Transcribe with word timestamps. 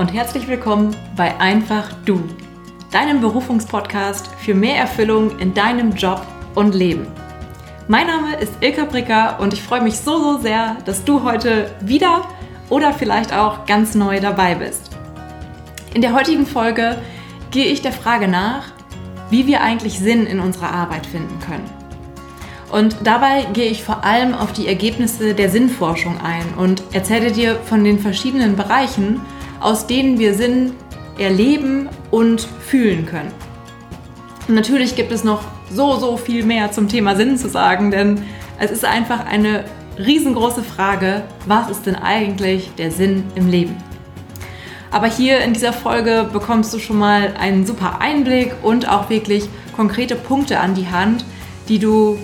und 0.00 0.14
herzlich 0.14 0.48
willkommen 0.48 0.96
bei 1.14 1.38
Einfach 1.40 1.92
Du, 2.06 2.22
deinem 2.90 3.20
Berufungspodcast 3.20 4.28
für 4.38 4.54
mehr 4.54 4.76
Erfüllung 4.76 5.38
in 5.40 5.52
deinem 5.52 5.92
Job 5.92 6.26
und 6.54 6.74
Leben. 6.74 7.06
Mein 7.86 8.06
Name 8.06 8.34
ist 8.36 8.54
Ilka 8.62 8.86
Bricker 8.86 9.38
und 9.40 9.52
ich 9.52 9.62
freue 9.62 9.82
mich 9.82 9.98
so, 9.98 10.18
so 10.18 10.38
sehr, 10.38 10.78
dass 10.86 11.04
du 11.04 11.22
heute 11.22 11.70
wieder 11.82 12.26
oder 12.70 12.94
vielleicht 12.94 13.34
auch 13.34 13.66
ganz 13.66 13.94
neu 13.94 14.20
dabei 14.20 14.54
bist. 14.54 14.90
In 15.92 16.00
der 16.00 16.14
heutigen 16.14 16.46
Folge 16.46 16.96
gehe 17.50 17.66
ich 17.66 17.82
der 17.82 17.92
Frage 17.92 18.26
nach, 18.26 18.68
wie 19.28 19.46
wir 19.46 19.60
eigentlich 19.60 19.98
Sinn 19.98 20.24
in 20.24 20.40
unserer 20.40 20.72
Arbeit 20.72 21.04
finden 21.04 21.38
können. 21.40 21.68
Und 22.72 22.96
dabei 23.04 23.48
gehe 23.52 23.68
ich 23.68 23.84
vor 23.84 24.02
allem 24.02 24.32
auf 24.32 24.54
die 24.54 24.66
Ergebnisse 24.66 25.34
der 25.34 25.50
Sinnforschung 25.50 26.18
ein 26.22 26.54
und 26.56 26.82
erzähle 26.92 27.32
dir 27.32 27.56
von 27.56 27.84
den 27.84 27.98
verschiedenen 27.98 28.56
Bereichen, 28.56 29.20
aus 29.60 29.86
denen 29.86 30.18
wir 30.18 30.34
Sinn 30.34 30.72
erleben 31.18 31.88
und 32.10 32.40
fühlen 32.66 33.06
können. 33.06 33.30
Und 34.48 34.54
natürlich 34.54 34.96
gibt 34.96 35.12
es 35.12 35.22
noch 35.22 35.42
so, 35.70 35.96
so 35.96 36.16
viel 36.16 36.44
mehr 36.44 36.72
zum 36.72 36.88
Thema 36.88 37.14
Sinn 37.14 37.36
zu 37.36 37.48
sagen, 37.48 37.90
denn 37.90 38.24
es 38.58 38.70
ist 38.70 38.84
einfach 38.84 39.26
eine 39.26 39.64
riesengroße 39.98 40.62
Frage, 40.62 41.22
was 41.46 41.70
ist 41.70 41.86
denn 41.86 41.96
eigentlich 41.96 42.70
der 42.76 42.90
Sinn 42.90 43.24
im 43.34 43.48
Leben? 43.48 43.76
Aber 44.90 45.06
hier 45.06 45.40
in 45.40 45.52
dieser 45.52 45.72
Folge 45.72 46.28
bekommst 46.32 46.74
du 46.74 46.78
schon 46.78 46.98
mal 46.98 47.34
einen 47.38 47.64
super 47.64 48.00
Einblick 48.00 48.54
und 48.62 48.88
auch 48.88 49.08
wirklich 49.08 49.48
konkrete 49.76 50.16
Punkte 50.16 50.58
an 50.58 50.74
die 50.74 50.88
Hand, 50.88 51.24
die 51.68 51.78
du 51.78 52.18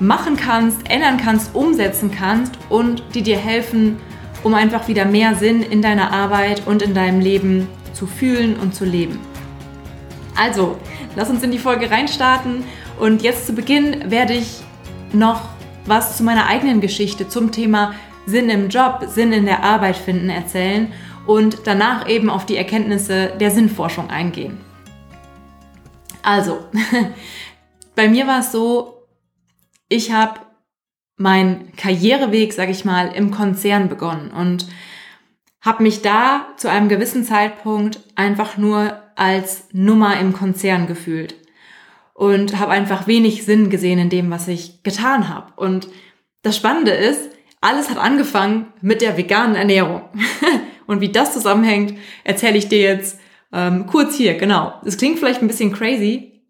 machen 0.00 0.36
kannst, 0.36 0.90
ändern 0.90 1.18
kannst, 1.18 1.54
umsetzen 1.54 2.10
kannst 2.10 2.54
und 2.70 3.02
die 3.14 3.22
dir 3.22 3.36
helfen, 3.36 3.98
um 4.44 4.54
einfach 4.54 4.86
wieder 4.86 5.04
mehr 5.04 5.34
Sinn 5.34 5.62
in 5.62 5.82
deiner 5.82 6.12
Arbeit 6.12 6.66
und 6.66 6.82
in 6.82 6.94
deinem 6.94 7.20
Leben 7.20 7.66
zu 7.92 8.06
fühlen 8.06 8.56
und 8.56 8.74
zu 8.74 8.84
leben. 8.84 9.18
Also, 10.36 10.78
lass 11.16 11.30
uns 11.30 11.42
in 11.42 11.50
die 11.50 11.58
Folge 11.58 11.90
reinstarten 11.90 12.64
und 13.00 13.22
jetzt 13.22 13.46
zu 13.46 13.54
Beginn 13.54 14.10
werde 14.10 14.34
ich 14.34 14.62
noch 15.12 15.42
was 15.86 16.16
zu 16.16 16.22
meiner 16.22 16.46
eigenen 16.46 16.80
Geschichte 16.80 17.28
zum 17.28 17.52
Thema 17.52 17.94
Sinn 18.26 18.48
im 18.48 18.68
Job, 18.68 19.04
Sinn 19.08 19.32
in 19.32 19.44
der 19.46 19.62
Arbeit 19.62 19.96
finden 19.96 20.30
erzählen 20.30 20.92
und 21.26 21.66
danach 21.66 22.08
eben 22.08 22.30
auf 22.30 22.46
die 22.46 22.56
Erkenntnisse 22.56 23.32
der 23.40 23.50
Sinnforschung 23.50 24.10
eingehen. 24.10 24.58
Also, 26.22 26.64
bei 27.94 28.08
mir 28.08 28.26
war 28.26 28.40
es 28.40 28.52
so, 28.52 29.06
ich 29.88 30.10
habe 30.10 30.40
meinen 31.16 31.72
Karriereweg, 31.76 32.52
sage 32.52 32.72
ich 32.72 32.84
mal, 32.84 33.12
im 33.14 33.30
Konzern 33.30 33.88
begonnen 33.88 34.30
und 34.30 34.66
habe 35.60 35.82
mich 35.82 36.02
da 36.02 36.48
zu 36.56 36.68
einem 36.68 36.88
gewissen 36.88 37.24
Zeitpunkt 37.24 38.00
einfach 38.16 38.56
nur 38.56 39.00
als 39.16 39.68
Nummer 39.72 40.18
im 40.18 40.32
Konzern 40.32 40.86
gefühlt 40.86 41.34
und 42.12 42.58
habe 42.58 42.72
einfach 42.72 43.06
wenig 43.06 43.44
Sinn 43.44 43.70
gesehen 43.70 43.98
in 43.98 44.10
dem, 44.10 44.30
was 44.30 44.48
ich 44.48 44.82
getan 44.82 45.28
habe. 45.28 45.52
Und 45.56 45.88
das 46.42 46.56
Spannende 46.56 46.92
ist, 46.92 47.30
alles 47.60 47.88
hat 47.88 47.96
angefangen 47.96 48.72
mit 48.82 49.00
der 49.00 49.16
veganen 49.16 49.56
Ernährung. 49.56 50.02
Und 50.86 51.00
wie 51.00 51.10
das 51.10 51.32
zusammenhängt, 51.32 51.98
erzähle 52.22 52.58
ich 52.58 52.68
dir 52.68 52.80
jetzt 52.80 53.18
ähm, 53.54 53.86
kurz 53.86 54.16
hier. 54.16 54.34
Genau. 54.34 54.74
Es 54.84 54.98
klingt 54.98 55.18
vielleicht 55.18 55.40
ein 55.40 55.48
bisschen 55.48 55.72
crazy, 55.72 56.42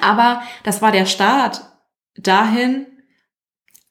aber 0.00 0.42
das 0.64 0.82
war 0.82 0.90
der 0.90 1.06
Start 1.06 1.62
dahin, 2.16 2.86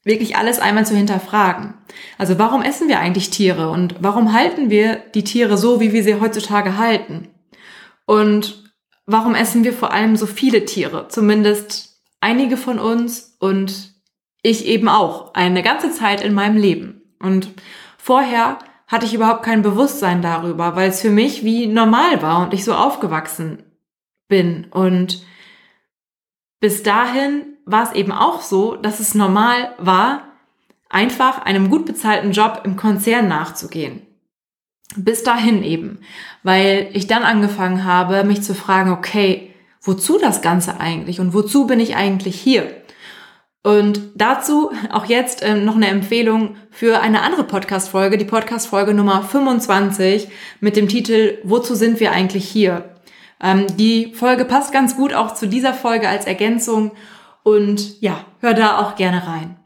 wirklich 0.04 0.36
alles 0.36 0.60
einmal 0.60 0.86
zu 0.86 0.94
hinterfragen. 0.94 1.74
Also 2.18 2.38
warum 2.38 2.62
essen 2.62 2.88
wir 2.88 3.00
eigentlich 3.00 3.30
Tiere 3.30 3.70
und 3.70 3.96
warum 4.00 4.32
halten 4.32 4.70
wir 4.70 4.96
die 5.14 5.24
Tiere 5.24 5.56
so, 5.56 5.80
wie 5.80 5.92
wir 5.92 6.04
sie 6.04 6.20
heutzutage 6.20 6.76
halten? 6.76 7.28
Und 8.06 8.72
warum 9.06 9.34
essen 9.34 9.64
wir 9.64 9.72
vor 9.72 9.92
allem 9.92 10.16
so 10.16 10.26
viele 10.26 10.66
Tiere? 10.66 11.08
Zumindest 11.08 12.02
einige 12.20 12.56
von 12.56 12.78
uns 12.78 13.36
und 13.40 13.94
ich 14.42 14.66
eben 14.66 14.88
auch 14.88 15.32
eine 15.34 15.62
ganze 15.62 15.90
Zeit 15.90 16.22
in 16.22 16.34
meinem 16.34 16.58
Leben. 16.58 17.02
Und 17.18 17.48
vorher 17.96 18.58
hatte 18.86 19.06
ich 19.06 19.14
überhaupt 19.14 19.42
kein 19.42 19.62
Bewusstsein 19.62 20.20
darüber, 20.20 20.76
weil 20.76 20.90
es 20.90 21.00
für 21.00 21.10
mich 21.10 21.44
wie 21.44 21.66
normal 21.66 22.20
war 22.20 22.42
und 22.42 22.52
ich 22.52 22.62
so 22.62 22.74
aufgewachsen 22.74 23.62
bin. 24.28 24.66
Und 24.70 25.24
bis 26.60 26.82
dahin 26.82 27.53
war 27.64 27.84
es 27.84 27.92
eben 27.92 28.12
auch 28.12 28.40
so, 28.40 28.76
dass 28.76 29.00
es 29.00 29.14
normal 29.14 29.74
war, 29.78 30.22
einfach 30.88 31.42
einem 31.42 31.70
gut 31.70 31.86
bezahlten 31.86 32.32
Job 32.32 32.62
im 32.64 32.76
Konzern 32.76 33.28
nachzugehen. 33.28 34.02
Bis 34.96 35.24
dahin 35.24 35.62
eben, 35.64 35.98
weil 36.42 36.88
ich 36.92 37.06
dann 37.06 37.24
angefangen 37.24 37.84
habe, 37.84 38.22
mich 38.22 38.42
zu 38.42 38.54
fragen, 38.54 38.92
okay, 38.92 39.52
wozu 39.82 40.18
das 40.18 40.40
Ganze 40.40 40.80
eigentlich 40.80 41.20
und 41.20 41.34
wozu 41.34 41.66
bin 41.66 41.80
ich 41.80 41.96
eigentlich 41.96 42.40
hier? 42.40 42.70
Und 43.64 44.02
dazu 44.14 44.72
auch 44.92 45.06
jetzt 45.06 45.42
äh, 45.42 45.54
noch 45.54 45.74
eine 45.74 45.88
Empfehlung 45.88 46.56
für 46.70 47.00
eine 47.00 47.22
andere 47.22 47.44
Podcast-Folge, 47.44 48.18
die 48.18 48.26
Podcast-Folge 48.26 48.92
Nummer 48.92 49.22
25 49.22 50.28
mit 50.60 50.76
dem 50.76 50.86
Titel 50.86 51.38
Wozu 51.44 51.74
sind 51.74 51.98
wir 51.98 52.12
eigentlich 52.12 52.46
hier? 52.46 52.94
Ähm, 53.42 53.66
die 53.78 54.12
Folge 54.14 54.44
passt 54.44 54.70
ganz 54.72 54.96
gut 54.96 55.14
auch 55.14 55.32
zu 55.32 55.48
dieser 55.48 55.72
Folge 55.72 56.08
als 56.08 56.26
Ergänzung 56.26 56.92
und 57.44 58.00
ja, 58.00 58.24
hör 58.40 58.54
da 58.54 58.78
auch 58.80 58.96
gerne 58.96 59.24
rein. 59.28 59.56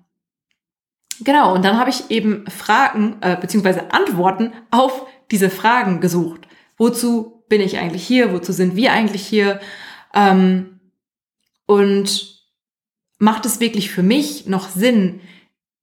Genau, 1.21 1.55
und 1.55 1.65
dann 1.65 1.79
habe 1.79 1.91
ich 1.91 2.11
eben 2.11 2.47
Fragen 2.49 3.17
äh, 3.23 3.37
beziehungsweise 3.41 3.93
Antworten 3.93 4.53
auf 4.71 5.07
diese 5.31 5.49
Fragen 5.49 6.01
gesucht. 6.01 6.47
Wozu 6.77 7.45
bin 7.49 7.61
ich 7.61 7.79
eigentlich 7.79 8.07
hier? 8.07 8.33
Wozu 8.33 8.53
sind 8.53 8.77
wir 8.77 8.93
eigentlich 8.93 9.27
hier? 9.27 9.61
Ähm, 10.15 10.81
und 11.67 12.39
macht 13.19 13.47
es 13.47 13.61
wirklich 13.61 13.91
für 13.91 14.03
mich 14.03 14.47
noch 14.47 14.69
Sinn, 14.69 15.21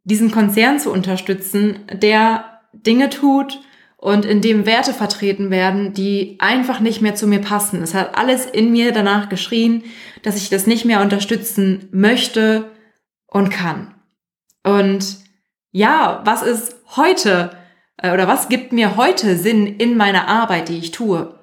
diesen 0.03 0.31
Konzern 0.31 0.79
zu 0.79 0.91
unterstützen, 0.91 1.79
der 1.91 2.61
Dinge 2.73 3.09
tut 3.09 3.59
und 3.97 4.25
in 4.25 4.41
dem 4.41 4.65
Werte 4.65 4.93
vertreten 4.93 5.49
werden, 5.49 5.93
die 5.93 6.37
einfach 6.39 6.79
nicht 6.79 7.01
mehr 7.01 7.15
zu 7.15 7.27
mir 7.27 7.39
passen. 7.39 7.81
Es 7.81 7.93
hat 7.93 8.17
alles 8.17 8.45
in 8.45 8.71
mir 8.71 8.91
danach 8.91 9.29
geschrien, 9.29 9.83
dass 10.23 10.35
ich 10.35 10.49
das 10.49 10.67
nicht 10.67 10.85
mehr 10.85 11.01
unterstützen 11.01 11.87
möchte 11.91 12.71
und 13.27 13.49
kann. 13.49 13.95
Und 14.63 15.17
ja, 15.71 16.21
was 16.25 16.41
ist 16.41 16.75
heute 16.95 17.51
äh, 17.97 18.13
oder 18.13 18.27
was 18.27 18.49
gibt 18.49 18.71
mir 18.71 18.95
heute 18.95 19.37
Sinn 19.37 19.67
in 19.67 19.97
meiner 19.97 20.27
Arbeit, 20.27 20.69
die 20.69 20.77
ich 20.77 20.91
tue? 20.91 21.39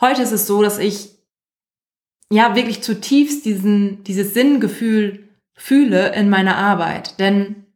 Heute 0.00 0.22
ist 0.22 0.32
es 0.32 0.46
so, 0.46 0.62
dass 0.62 0.78
ich 0.78 1.10
ja 2.30 2.54
wirklich 2.54 2.82
zutiefst 2.82 3.44
diesen, 3.44 4.02
dieses 4.04 4.34
Sinngefühl 4.34 5.28
fühle 5.54 6.14
in 6.14 6.28
meiner 6.28 6.56
Arbeit. 6.56 7.18
Denn 7.18 7.66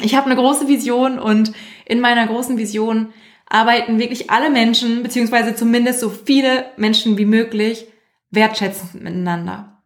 ich 0.00 0.14
habe 0.14 0.26
eine 0.26 0.36
große 0.36 0.68
Vision 0.68 1.18
und 1.18 1.52
in 1.84 2.00
meiner 2.00 2.26
großen 2.26 2.58
Vision 2.58 3.12
arbeiten 3.48 3.98
wirklich 3.98 4.30
alle 4.30 4.50
Menschen, 4.50 5.02
beziehungsweise 5.02 5.54
zumindest 5.54 6.00
so 6.00 6.10
viele 6.10 6.66
Menschen 6.76 7.16
wie 7.18 7.24
möglich, 7.24 7.86
wertschätzend 8.30 9.02
miteinander. 9.02 9.78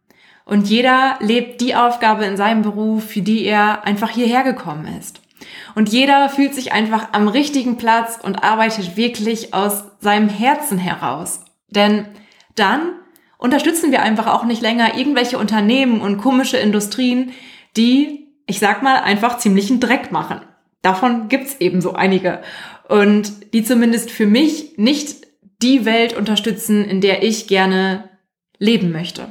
Und 0.45 0.69
jeder 0.69 1.17
lebt 1.21 1.61
die 1.61 1.75
Aufgabe 1.75 2.25
in 2.25 2.35
seinem 2.35 2.63
Beruf, 2.63 3.05
für 3.05 3.21
die 3.21 3.45
er 3.45 3.85
einfach 3.85 4.09
hierher 4.09 4.43
gekommen 4.43 4.87
ist. 4.99 5.21
Und 5.75 5.89
jeder 5.89 6.29
fühlt 6.29 6.53
sich 6.53 6.73
einfach 6.73 7.09
am 7.13 7.27
richtigen 7.27 7.77
Platz 7.77 8.19
und 8.21 8.43
arbeitet 8.43 8.97
wirklich 8.97 9.53
aus 9.53 9.85
seinem 9.99 10.29
Herzen 10.29 10.77
heraus. 10.77 11.45
Denn 11.69 12.05
dann 12.55 12.93
unterstützen 13.37 13.91
wir 13.91 14.01
einfach 14.01 14.27
auch 14.27 14.43
nicht 14.43 14.61
länger 14.61 14.97
irgendwelche 14.97 15.37
Unternehmen 15.37 16.01
und 16.01 16.17
komische 16.17 16.57
Industrien, 16.57 17.31
die, 17.75 18.27
ich 18.45 18.59
sag 18.59 18.83
mal, 18.83 18.97
einfach 18.97 19.37
ziemlichen 19.37 19.79
Dreck 19.79 20.11
machen. 20.11 20.41
Davon 20.83 21.29
gibt's 21.29 21.55
eben 21.59 21.81
so 21.81 21.93
einige. 21.93 22.43
Und 22.87 23.53
die 23.53 23.63
zumindest 23.63 24.11
für 24.11 24.27
mich 24.27 24.77
nicht 24.77 25.25
die 25.61 25.85
Welt 25.85 26.15
unterstützen, 26.15 26.85
in 26.85 27.01
der 27.01 27.23
ich 27.23 27.47
gerne 27.47 28.09
leben 28.59 28.91
möchte. 28.91 29.29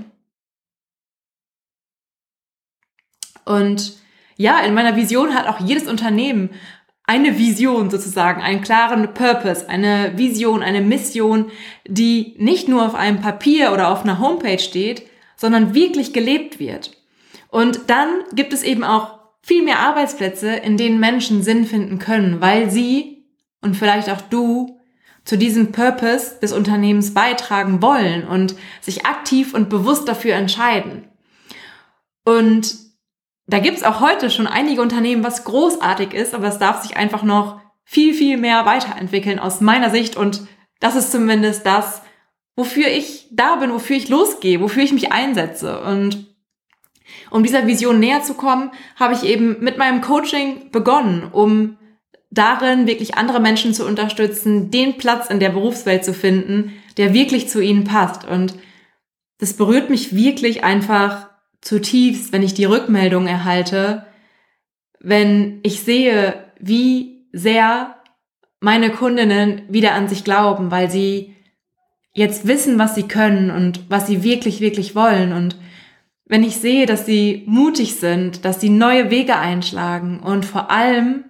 Und 3.45 3.99
ja, 4.37 4.61
in 4.61 4.75
meiner 4.75 4.97
Vision 4.97 5.35
hat 5.35 5.47
auch 5.47 5.61
jedes 5.61 5.87
Unternehmen 5.87 6.51
eine 7.05 7.39
Vision 7.39 7.91
sozusagen, 7.91 8.41
einen 8.41 8.63
klaren 8.63 9.13
Purpose, 9.13 9.69
eine 9.69 10.17
Vision, 10.17 10.63
eine 10.63 10.81
Mission, 10.81 11.51
die 11.87 12.35
nicht 12.39 12.69
nur 12.69 12.87
auf 12.87 12.95
einem 12.95 13.21
Papier 13.21 13.73
oder 13.73 13.89
auf 13.89 14.05
einer 14.05 14.21
Homepage 14.21 14.59
steht, 14.59 15.03
sondern 15.37 15.75
wirklich 15.75 16.15
gelebt 16.15 16.59
wird. 16.59 16.97
Und 17.49 17.91
dann 17.91 18.09
gibt 18.35 18.55
es 18.55 18.63
eben 18.63 18.85
auch 18.85 19.22
viel 19.43 19.63
mehr 19.65 19.81
Arbeitsplätze, 19.81 20.51
in 20.51 20.77
denen 20.77 21.01
Menschen 21.01 21.43
Sinn 21.43 21.67
finden 21.67 21.99
können, 21.99 22.41
weil 22.41 22.71
sie 22.71 23.27
und 23.61 23.77
vielleicht 23.77 24.09
auch 24.09 24.21
du 24.21 24.79
zu 25.25 25.39
diesem 25.39 25.73
Purpose 25.73 26.39
des 26.41 26.53
Unternehmens 26.53 27.15
beitragen 27.15 27.83
wollen 27.83 28.27
und 28.27 28.57
sich 28.81 29.07
aktiv 29.07 29.55
und 29.55 29.69
bewusst 29.69 30.09
dafür 30.09 30.35
entscheiden. 30.35 31.09
Und 32.25 32.77
da 33.47 33.59
gibt's 33.59 33.83
auch 33.83 34.01
heute 34.01 34.31
schon 34.31 34.47
einige 34.47 34.83
Unternehmen, 34.83 35.25
was 35.25 35.45
großartig 35.45 36.15
ist, 36.15 36.35
aber 36.35 36.49
es 36.49 36.59
darf 36.59 36.83
sich 36.83 36.97
einfach 36.97 37.23
noch 37.23 37.61
viel, 37.85 38.15
viel 38.15 38.37
mehr 38.37 38.65
weiterentwickeln 38.65 39.39
aus 39.39 39.61
meiner 39.61 39.91
Sicht 39.91 40.17
und 40.17 40.47
das 40.81 40.97
ist 40.97 41.13
zumindest 41.13 41.67
das, 41.67 42.03
wofür 42.57 42.89
ich 42.89 43.29
da 43.31 43.57
bin, 43.57 43.73
wofür 43.73 43.97
ich 43.97 44.09
losgehe, 44.09 44.61
wofür 44.61 44.83
ich 44.83 44.93
mich 44.93 45.13
einsetze. 45.13 45.81
Und 45.81 46.32
um 47.31 47.43
dieser 47.43 47.67
Vision 47.67 48.01
näher 48.01 48.23
zu 48.23 48.35
kommen, 48.35 48.71
habe 48.97 49.15
ich 49.15 49.25
eben 49.25 49.57
mit 49.61 49.79
meinem 49.79 50.01
Coaching 50.01 50.71
begonnen, 50.71 51.25
um 51.31 51.79
darin 52.31 52.87
wirklich 52.87 53.17
andere 53.17 53.41
Menschen 53.41 53.75
zu 53.75 53.87
unterstützen, 53.87 54.71
den 54.71 54.97
Platz 54.97 55.29
in 55.29 55.41
der 55.41 55.51
Berufswelt 55.51 56.05
zu 56.05 56.15
finden, 56.15 56.73
der 56.97 57.13
wirklich 57.15 57.49
zu 57.49 57.61
ihnen 57.61 57.85
passt. 57.85 58.27
Und 58.27 58.55
das 59.39 59.55
berührt 59.55 59.91
mich 59.91 60.15
wirklich 60.15 60.65
einfach 60.65 61.29
zutiefst, 61.61 62.33
wenn 62.33 62.43
ich 62.43 62.55
die 62.55 62.65
Rückmeldung 62.65 63.27
erhalte, 63.27 64.07
wenn 64.99 65.61
ich 65.63 65.81
sehe, 65.81 66.53
wie 66.59 67.27
sehr 67.33 67.97
meine 68.61 68.91
Kundinnen 68.91 69.63
wieder 69.69 69.95
an 69.95 70.09
sich 70.09 70.25
glauben, 70.25 70.71
weil 70.71 70.91
sie 70.91 71.35
jetzt 72.15 72.47
wissen, 72.47 72.79
was 72.79 72.95
sie 72.95 73.09
können 73.09 73.51
und 73.51 73.91
was 73.91 74.07
sie 74.07 74.23
wirklich, 74.23 74.61
wirklich 74.61 74.95
wollen. 74.95 75.33
Und 75.33 75.57
wenn 76.33 76.45
ich 76.45 76.57
sehe, 76.57 76.87
dass 76.87 77.05
sie 77.05 77.43
mutig 77.47 77.97
sind, 77.97 78.47
dass 78.47 78.59
sie 78.59 78.71
neue 78.71 79.11
Wege 79.11 79.37
einschlagen 79.37 80.21
und 80.21 80.47
vor 80.47 80.71
allem, 80.71 81.25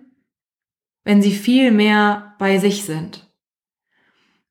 wenn 1.02 1.20
sie 1.20 1.32
viel 1.32 1.72
mehr 1.72 2.36
bei 2.38 2.58
sich 2.58 2.84
sind. 2.84 3.28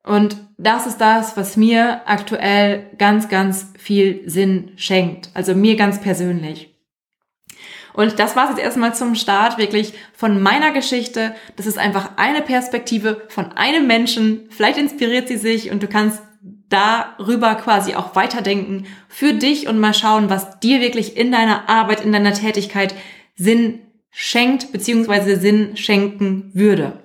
Und 0.04 0.36
das 0.58 0.88
ist 0.88 0.98
das, 0.98 1.38
was 1.38 1.56
mir 1.56 2.02
aktuell 2.06 2.92
ganz, 2.98 3.30
ganz 3.30 3.72
viel 3.78 4.30
Sinn 4.30 4.74
schenkt. 4.76 5.30
Also 5.34 5.56
mir 5.56 5.78
ganz 5.78 6.02
persönlich. 6.02 6.76
Und 7.94 8.20
das 8.20 8.36
war 8.36 8.50
es 8.50 8.58
jetzt 8.58 8.66
erstmal 8.66 8.94
zum 8.94 9.16
Start 9.16 9.58
wirklich 9.58 9.94
von 10.12 10.44
meiner 10.44 10.72
Geschichte. 10.72 11.34
Das 11.56 11.66
ist 11.66 11.78
einfach 11.78 12.18
eine 12.18 12.42
Perspektive 12.42 13.22
von 13.30 13.54
einem 13.54 13.88
Menschen. 13.88 14.50
Vielleicht 14.50 14.78
inspiriert 14.78 15.30
sie 15.30 15.38
sich 15.38 15.72
und 15.72 15.82
du 15.82 15.88
kannst 15.88 16.22
darüber 16.72 17.56
quasi 17.56 17.94
auch 17.94 18.16
weiterdenken 18.16 18.88
für 19.08 19.34
dich 19.34 19.68
und 19.68 19.80
mal 19.80 19.94
schauen, 19.94 20.30
was 20.30 20.60
dir 20.60 20.82
wirklich 20.82 21.18
in 21.18 21.32
deiner 21.32 21.70
Arbeit, 21.70 22.02
in 22.02 22.12
deiner 22.12 22.34
Tätigkeit 22.34 22.96
Sinn 23.36 23.80
schenkt, 24.10 24.72
beziehungsweise 24.72 25.40
Sinn 25.40 25.78
schenken 25.78 26.50
würde. 26.54 27.00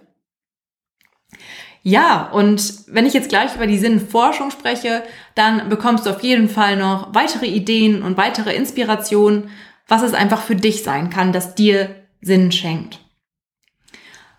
Ja, 1.83 2.31
und 2.33 2.83
wenn 2.89 3.07
ich 3.07 3.15
jetzt 3.15 3.29
gleich 3.29 3.55
über 3.55 3.67
die 3.67 3.79
Sinnforschung 3.79 4.51
spreche, 4.51 5.05
dann 5.37 5.69
bekommst 5.69 6.07
du 6.07 6.11
auf 6.11 6.23
jeden 6.23 6.49
Fall 6.49 6.77
noch 6.77 7.15
weitere 7.15 7.47
Ideen 7.47 8.03
und 8.03 8.17
weitere 8.17 8.55
Inspirationen, 8.55 9.51
was 9.87 10.03
es 10.03 10.13
einfach 10.13 10.43
für 10.43 10.57
dich 10.57 10.83
sein 10.83 11.11
kann, 11.11 11.33
das 11.33 11.55
dir 11.55 11.95
Sinn 12.21 12.51
schenkt. 12.51 12.99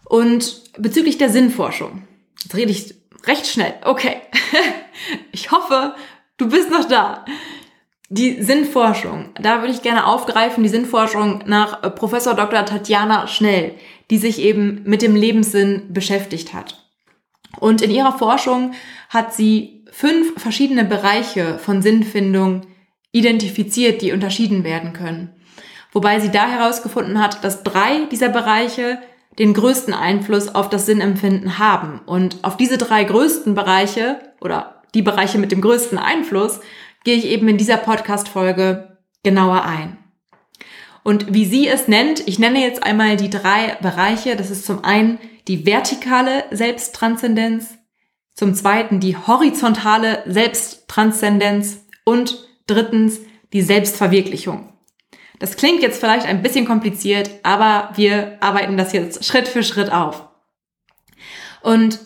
Und 0.03 0.61
bezüglich 0.77 1.17
der 1.17 1.29
Sinnforschung, 1.29 2.05
jetzt 2.43 2.55
rede 2.55 2.71
ich 2.71 2.95
recht 3.25 3.47
schnell, 3.47 3.75
okay. 3.83 4.17
ich 5.31 5.51
hoffe, 5.51 5.95
du 6.37 6.49
bist 6.49 6.69
noch 6.71 6.85
da. 6.85 7.25
Die 8.09 8.41
Sinnforschung, 8.41 9.31
da 9.35 9.59
würde 9.59 9.73
ich 9.73 9.81
gerne 9.81 10.07
aufgreifen, 10.07 10.63
die 10.63 10.69
Sinnforschung 10.69 11.43
nach 11.45 11.83
äh, 11.83 11.89
Professor 11.89 12.35
Dr. 12.35 12.63
Tatjana 12.65 13.27
Schnell, 13.27 13.75
die 14.09 14.17
sich 14.17 14.39
eben 14.39 14.81
mit 14.85 15.01
dem 15.01 15.15
Lebenssinn 15.15 15.93
beschäftigt 15.93 16.53
hat. 16.53 16.89
Und 17.59 17.81
in 17.81 17.91
ihrer 17.91 18.17
Forschung 18.17 18.73
hat 19.09 19.33
sie 19.33 19.85
fünf 19.91 20.39
verschiedene 20.41 20.85
Bereiche 20.85 21.59
von 21.59 21.81
Sinnfindung 21.81 22.61
identifiziert, 23.11 24.01
die 24.01 24.13
unterschieden 24.13 24.63
werden 24.63 24.93
können. 24.93 25.33
Wobei 25.91 26.19
sie 26.19 26.31
da 26.31 26.47
herausgefunden 26.47 27.21
hat, 27.21 27.43
dass 27.43 27.63
drei 27.63 28.05
dieser 28.11 28.29
Bereiche 28.29 28.99
den 29.39 29.53
größten 29.53 29.93
Einfluss 29.93 30.53
auf 30.53 30.69
das 30.69 30.85
Sinnempfinden 30.85 31.59
haben. 31.59 31.99
Und 32.05 32.37
auf 32.43 32.57
diese 32.57 32.77
drei 32.77 33.03
größten 33.03 33.55
Bereiche 33.55 34.19
oder 34.41 34.76
die 34.93 35.01
Bereiche 35.01 35.37
mit 35.37 35.51
dem 35.51 35.61
größten 35.61 35.97
Einfluss 35.97 36.59
gehe 37.03 37.15
ich 37.15 37.25
eben 37.25 37.47
in 37.47 37.57
dieser 37.57 37.77
Podcast-Folge 37.77 38.97
genauer 39.23 39.63
ein. 39.63 39.97
Und 41.03 41.33
wie 41.33 41.45
sie 41.45 41.67
es 41.67 41.87
nennt, 41.87 42.27
ich 42.27 42.37
nenne 42.37 42.59
jetzt 42.59 42.83
einmal 42.83 43.15
die 43.15 43.29
drei 43.29 43.77
Bereiche. 43.81 44.35
Das 44.35 44.51
ist 44.51 44.65
zum 44.65 44.83
einen 44.83 45.19
die 45.47 45.65
vertikale 45.65 46.43
Selbsttranszendenz, 46.51 47.77
zum 48.35 48.53
zweiten 48.53 48.99
die 48.99 49.15
horizontale 49.15 50.23
Selbsttranszendenz 50.25 51.85
und 52.03 52.45
drittens 52.67 53.21
die 53.53 53.61
Selbstverwirklichung. 53.61 54.73
Das 55.39 55.55
klingt 55.55 55.81
jetzt 55.81 55.99
vielleicht 55.99 56.25
ein 56.25 56.41
bisschen 56.41 56.65
kompliziert, 56.65 57.29
aber 57.43 57.91
wir 57.95 58.37
arbeiten 58.41 58.75
das 58.75 58.91
jetzt 58.91 59.23
Schritt 59.23 59.47
für 59.47 59.63
Schritt 59.63 59.91
auf. 59.91 60.27
Und 61.61 61.99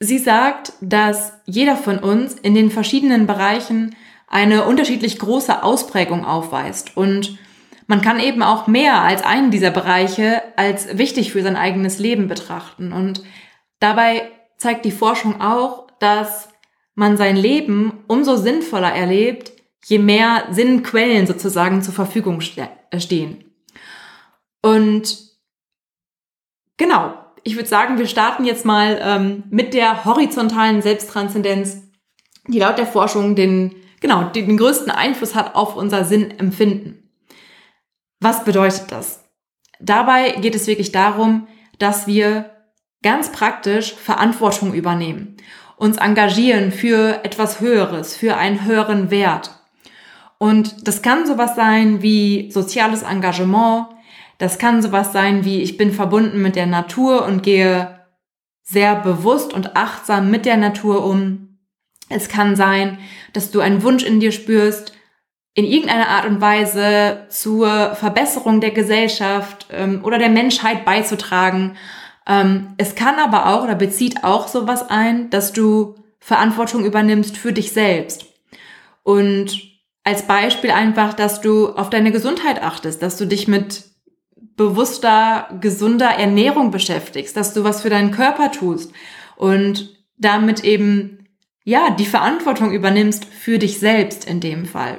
sie 0.00 0.18
sagt, 0.18 0.72
dass 0.80 1.32
jeder 1.46 1.76
von 1.76 1.98
uns 1.98 2.34
in 2.34 2.54
den 2.54 2.70
verschiedenen 2.70 3.26
Bereichen 3.26 3.94
eine 4.28 4.64
unterschiedlich 4.64 5.18
große 5.18 5.62
Ausprägung 5.62 6.24
aufweist 6.24 6.96
und 6.96 7.38
man 7.86 8.00
kann 8.00 8.18
eben 8.18 8.42
auch 8.42 8.66
mehr 8.66 9.02
als 9.02 9.22
einen 9.22 9.50
dieser 9.50 9.70
Bereiche 9.70 10.42
als 10.56 10.96
wichtig 10.96 11.32
für 11.32 11.42
sein 11.42 11.56
eigenes 11.56 11.98
Leben 11.98 12.28
betrachten. 12.28 12.92
Und 12.92 13.22
dabei 13.78 14.30
zeigt 14.56 14.84
die 14.84 14.90
Forschung 14.90 15.40
auch, 15.40 15.88
dass 16.00 16.48
man 16.94 17.16
sein 17.16 17.36
Leben 17.36 18.04
umso 18.06 18.36
sinnvoller 18.36 18.92
erlebt, 18.92 19.52
je 19.84 19.98
mehr 19.98 20.46
Sinnquellen 20.50 21.26
sozusagen 21.26 21.82
zur 21.82 21.92
Verfügung 21.92 22.40
äh, 22.40 23.00
stehen. 23.00 23.52
Und 24.62 25.18
genau, 26.78 27.14
ich 27.44 27.56
würde 27.56 27.68
sagen, 27.68 27.98
wir 27.98 28.06
starten 28.06 28.44
jetzt 28.44 28.64
mal 28.64 28.98
ähm, 29.00 29.44
mit 29.50 29.74
der 29.74 30.04
horizontalen 30.04 30.82
Selbsttranszendenz, 30.82 31.82
die 32.48 32.58
laut 32.58 32.78
der 32.78 32.86
Forschung 32.86 33.36
den, 33.36 33.74
genau, 34.00 34.24
den 34.24 34.56
größten 34.56 34.90
Einfluss 34.90 35.34
hat 35.34 35.54
auf 35.54 35.76
unser 35.76 36.04
Sinnempfinden. 36.04 37.10
Was 38.20 38.44
bedeutet 38.44 38.90
das? 38.90 39.24
Dabei 39.78 40.30
geht 40.32 40.54
es 40.54 40.66
wirklich 40.66 40.92
darum, 40.92 41.46
dass 41.78 42.06
wir 42.06 42.50
ganz 43.02 43.30
praktisch 43.30 43.92
Verantwortung 43.92 44.72
übernehmen, 44.72 45.36
uns 45.76 45.98
engagieren 45.98 46.72
für 46.72 47.22
etwas 47.24 47.60
Höheres, 47.60 48.16
für 48.16 48.36
einen 48.36 48.64
höheren 48.64 49.10
Wert. 49.10 49.50
Und 50.38 50.88
das 50.88 51.02
kann 51.02 51.26
sowas 51.26 51.54
sein 51.54 52.00
wie 52.00 52.50
soziales 52.50 53.02
Engagement. 53.02 53.88
Das 54.38 54.58
kann 54.58 54.82
sowas 54.82 55.12
sein 55.12 55.44
wie 55.44 55.62
ich 55.62 55.76
bin 55.76 55.92
verbunden 55.92 56.42
mit 56.42 56.56
der 56.56 56.66
Natur 56.66 57.24
und 57.24 57.42
gehe 57.42 58.00
sehr 58.62 58.96
bewusst 58.96 59.52
und 59.52 59.76
achtsam 59.76 60.30
mit 60.30 60.46
der 60.46 60.56
Natur 60.56 61.04
um. 61.04 61.58
Es 62.08 62.28
kann 62.28 62.56
sein, 62.56 62.98
dass 63.32 63.50
du 63.50 63.60
einen 63.60 63.82
Wunsch 63.82 64.04
in 64.04 64.20
dir 64.20 64.32
spürst, 64.32 64.92
in 65.54 65.64
irgendeiner 65.64 66.08
Art 66.08 66.26
und 66.26 66.40
Weise 66.40 67.26
zur 67.28 67.94
Verbesserung 67.94 68.60
der 68.60 68.72
Gesellschaft 68.72 69.68
ähm, 69.70 70.00
oder 70.04 70.18
der 70.18 70.28
Menschheit 70.28 70.84
beizutragen. 70.84 71.76
Ähm, 72.26 72.74
es 72.76 72.94
kann 72.94 73.16
aber 73.18 73.46
auch 73.46 73.62
oder 73.62 73.76
bezieht 73.76 74.24
auch 74.24 74.48
sowas 74.48 74.90
ein, 74.90 75.30
dass 75.30 75.52
du 75.52 75.94
Verantwortung 76.18 76.84
übernimmst 76.84 77.36
für 77.36 77.52
dich 77.52 77.72
selbst. 77.72 78.26
Und 79.02 79.60
als 80.02 80.26
Beispiel 80.26 80.70
einfach, 80.70 81.14
dass 81.14 81.40
du 81.40 81.68
auf 81.68 81.88
deine 81.88 82.10
Gesundheit 82.10 82.62
achtest, 82.62 83.02
dass 83.02 83.16
du 83.16 83.26
dich 83.26 83.46
mit 83.46 83.93
bewusster, 84.56 85.48
gesunder 85.60 86.10
Ernährung 86.10 86.70
beschäftigst, 86.70 87.36
dass 87.36 87.54
du 87.54 87.64
was 87.64 87.82
für 87.82 87.90
deinen 87.90 88.10
Körper 88.10 88.52
tust 88.52 88.92
und 89.36 89.96
damit 90.16 90.62
eben, 90.64 91.26
ja, 91.64 91.90
die 91.90 92.06
Verantwortung 92.06 92.72
übernimmst 92.72 93.24
für 93.24 93.58
dich 93.58 93.78
selbst 93.78 94.24
in 94.24 94.40
dem 94.40 94.66
Fall. 94.66 94.98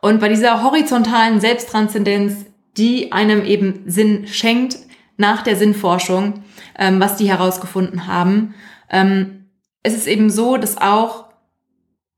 Und 0.00 0.20
bei 0.20 0.28
dieser 0.28 0.62
horizontalen 0.62 1.40
Selbsttranszendenz, 1.40 2.46
die 2.76 3.10
einem 3.10 3.44
eben 3.44 3.82
Sinn 3.86 4.28
schenkt 4.28 4.78
nach 5.16 5.42
der 5.42 5.56
Sinnforschung, 5.56 6.44
ähm, 6.78 7.00
was 7.00 7.16
die 7.16 7.28
herausgefunden 7.28 8.06
haben, 8.06 8.54
ähm, 8.90 9.50
es 9.82 9.94
ist 9.94 10.06
eben 10.06 10.30
so, 10.30 10.56
dass 10.56 10.76
auch 10.76 11.27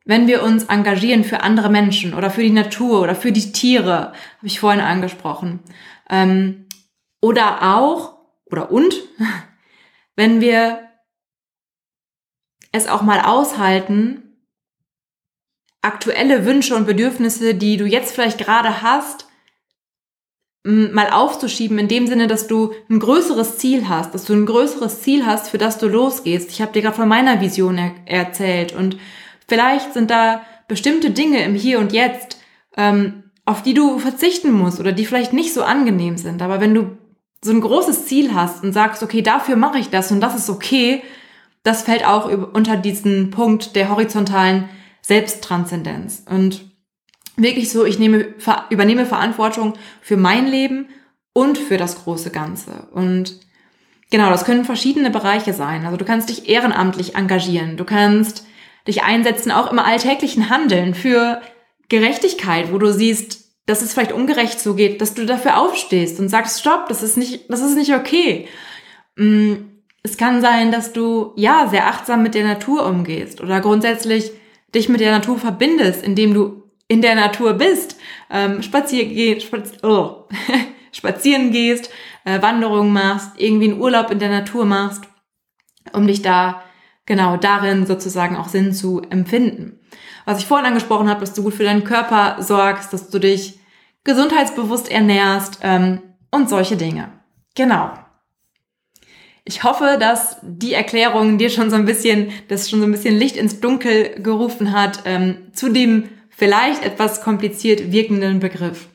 wenn 0.04 0.26
wir 0.26 0.42
uns 0.42 0.64
engagieren 0.64 1.24
für 1.24 1.42
andere 1.42 1.70
Menschen 1.70 2.14
oder 2.14 2.30
für 2.30 2.42
die 2.42 2.50
Natur 2.50 3.02
oder 3.02 3.14
für 3.14 3.32
die 3.32 3.52
Tiere, 3.52 4.12
habe 4.38 4.46
ich 4.46 4.60
vorhin 4.60 4.80
angesprochen, 4.80 5.60
ähm, 6.08 6.66
oder 7.20 7.76
auch, 7.76 8.16
oder 8.46 8.70
und, 8.70 8.94
wenn 10.16 10.40
wir 10.40 10.80
es 12.72 12.88
auch 12.88 13.02
mal 13.02 13.20
aushalten, 13.20 14.36
aktuelle 15.82 16.44
Wünsche 16.44 16.76
und 16.76 16.86
Bedürfnisse, 16.86 17.54
die 17.54 17.76
du 17.76 17.86
jetzt 17.86 18.14
vielleicht 18.14 18.38
gerade 18.38 18.82
hast, 18.82 19.26
mal 20.62 21.08
aufzuschieben, 21.10 21.78
in 21.78 21.88
dem 21.88 22.06
Sinne, 22.06 22.26
dass 22.26 22.46
du 22.46 22.74
ein 22.90 22.98
größeres 22.98 23.56
Ziel 23.56 23.88
hast, 23.88 24.12
dass 24.12 24.26
du 24.26 24.34
ein 24.34 24.44
größeres 24.44 25.00
Ziel 25.00 25.24
hast, 25.24 25.48
für 25.48 25.56
das 25.56 25.78
du 25.78 25.88
losgehst. 25.88 26.50
Ich 26.50 26.60
habe 26.60 26.72
dir 26.72 26.82
gerade 26.82 26.96
von 26.96 27.08
meiner 27.08 27.40
Vision 27.40 27.78
er 27.78 27.94
erzählt 28.04 28.74
und 28.74 28.98
Vielleicht 29.50 29.94
sind 29.94 30.12
da 30.12 30.42
bestimmte 30.68 31.10
Dinge 31.10 31.42
im 31.42 31.56
Hier 31.56 31.80
und 31.80 31.92
Jetzt, 31.92 32.38
ähm, 32.76 33.24
auf 33.44 33.64
die 33.64 33.74
du 33.74 33.98
verzichten 33.98 34.52
musst 34.52 34.78
oder 34.78 34.92
die 34.92 35.04
vielleicht 35.04 35.32
nicht 35.32 35.52
so 35.52 35.64
angenehm 35.64 36.16
sind. 36.18 36.40
Aber 36.40 36.60
wenn 36.60 36.72
du 36.72 36.96
so 37.42 37.50
ein 37.50 37.60
großes 37.60 38.06
Ziel 38.06 38.32
hast 38.32 38.62
und 38.62 38.72
sagst, 38.72 39.02
okay, 39.02 39.22
dafür 39.22 39.56
mache 39.56 39.80
ich 39.80 39.90
das 39.90 40.12
und 40.12 40.20
das 40.20 40.36
ist 40.36 40.50
okay, 40.50 41.02
das 41.64 41.82
fällt 41.82 42.06
auch 42.06 42.30
unter 42.52 42.76
diesen 42.76 43.32
Punkt 43.32 43.74
der 43.74 43.90
horizontalen 43.90 44.68
Selbsttranszendenz. 45.02 46.22
Und 46.30 46.70
wirklich 47.36 47.72
so, 47.72 47.84
ich 47.84 47.98
nehme, 47.98 48.28
übernehme 48.70 49.04
Verantwortung 49.04 49.74
für 50.00 50.16
mein 50.16 50.46
Leben 50.46 50.90
und 51.32 51.58
für 51.58 51.76
das 51.76 52.04
große 52.04 52.30
Ganze. 52.30 52.86
Und 52.92 53.40
genau, 54.12 54.30
das 54.30 54.44
können 54.44 54.64
verschiedene 54.64 55.10
Bereiche 55.10 55.54
sein. 55.54 55.86
Also 55.86 55.96
du 55.96 56.04
kannst 56.04 56.28
dich 56.28 56.48
ehrenamtlich 56.48 57.16
engagieren, 57.16 57.76
du 57.76 57.84
kannst 57.84 58.46
dich 58.86 59.02
einsetzen, 59.02 59.52
auch 59.52 59.70
im 59.70 59.78
alltäglichen 59.78 60.50
Handeln 60.50 60.94
für 60.94 61.40
Gerechtigkeit, 61.88 62.72
wo 62.72 62.78
du 62.78 62.92
siehst, 62.92 63.50
dass 63.66 63.82
es 63.82 63.92
vielleicht 63.92 64.12
ungerecht 64.12 64.58
zugeht, 64.58 65.00
dass 65.00 65.14
du 65.14 65.26
dafür 65.26 65.58
aufstehst 65.58 66.18
und 66.18 66.28
sagst, 66.28 66.60
stopp, 66.60 66.88
das 66.88 67.02
ist 67.02 67.16
nicht, 67.16 67.50
das 67.50 67.60
ist 67.60 67.76
nicht 67.76 67.94
okay. 67.94 68.48
Mm, 69.16 69.54
es 70.02 70.16
kann 70.16 70.40
sein, 70.40 70.72
dass 70.72 70.92
du, 70.92 71.32
ja, 71.36 71.68
sehr 71.68 71.86
achtsam 71.86 72.22
mit 72.22 72.34
der 72.34 72.44
Natur 72.44 72.86
umgehst 72.86 73.40
oder 73.40 73.60
grundsätzlich 73.60 74.32
dich 74.74 74.88
mit 74.88 75.00
der 75.00 75.12
Natur 75.12 75.38
verbindest, 75.38 76.02
indem 76.02 76.32
du 76.32 76.62
in 76.88 77.02
der 77.02 77.14
Natur 77.14 77.54
bist, 77.54 77.96
ähm, 78.30 78.62
spazieren, 78.62 79.14
geh, 79.14 79.38
spaz 79.40 79.72
oh. 79.82 80.24
spazieren 80.92 81.52
gehst, 81.52 81.90
äh, 82.24 82.42
Wanderungen 82.42 82.92
machst, 82.92 83.30
irgendwie 83.36 83.70
einen 83.70 83.80
Urlaub 83.80 84.10
in 84.10 84.18
der 84.18 84.30
Natur 84.30 84.64
machst, 84.64 85.04
um 85.92 86.06
dich 86.06 86.22
da 86.22 86.62
genau 87.10 87.36
darin 87.36 87.86
sozusagen 87.86 88.36
auch 88.36 88.46
Sinn 88.46 88.72
zu 88.72 89.02
empfinden. 89.10 89.80
Was 90.26 90.38
ich 90.38 90.46
vorhin 90.46 90.68
angesprochen 90.68 91.08
habe, 91.08 91.18
dass 91.18 91.34
du 91.34 91.42
gut 91.42 91.54
für 91.54 91.64
deinen 91.64 91.82
Körper 91.82 92.40
sorgst, 92.40 92.92
dass 92.92 93.10
du 93.10 93.18
dich 93.18 93.58
gesundheitsbewusst 94.04 94.88
ernährst 94.88 95.58
ähm, 95.64 96.02
und 96.30 96.48
solche 96.48 96.76
Dinge. 96.76 97.08
Genau. 97.56 97.90
Ich 99.44 99.64
hoffe, 99.64 99.96
dass 99.98 100.36
die 100.42 100.72
Erklärung 100.72 101.36
dir 101.36 101.50
schon 101.50 101.68
so 101.68 101.74
ein 101.74 101.84
bisschen, 101.84 102.30
das 102.46 102.70
schon 102.70 102.78
so 102.78 102.86
ein 102.86 102.92
bisschen 102.92 103.18
Licht 103.18 103.36
ins 103.36 103.58
Dunkel 103.58 104.22
gerufen 104.22 104.70
hat 104.70 105.00
ähm, 105.04 105.48
zu 105.52 105.68
dem 105.68 106.10
vielleicht 106.28 106.84
etwas 106.84 107.22
kompliziert 107.22 107.90
wirkenden 107.90 108.38
Begriff. 108.38 108.88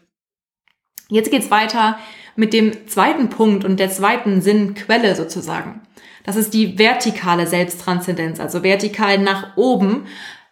Jetzt 1.09 1.31
geht's 1.31 1.51
weiter 1.51 1.99
mit 2.37 2.53
dem 2.53 2.87
zweiten 2.87 3.27
Punkt 3.27 3.65
und 3.65 3.77
der 3.77 3.89
zweiten 3.89 4.41
Sinnquelle 4.41 5.15
sozusagen. 5.15 5.81
Das 6.25 6.35
ist 6.35 6.53
die 6.53 6.77
vertikale 6.77 7.47
Selbsttranszendenz, 7.47 8.39
also 8.39 8.63
vertikal 8.63 9.19
nach 9.19 9.55
oben. 9.55 10.07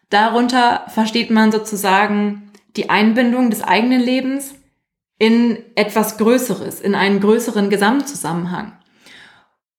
Darunter 0.10 0.86
versteht 0.88 1.32
man 1.32 1.52
sozusagen 1.52 2.52
die 2.76 2.90
Einbindung 2.90 3.50
des 3.50 3.64
eigenen 3.64 4.02
Lebens 4.02 4.54
in 5.18 5.58
etwas 5.76 6.18
Größeres, 6.18 6.80
in 6.80 6.96
einen 6.96 7.20
größeren 7.20 7.70
Gesamtzusammenhang. 7.70 8.74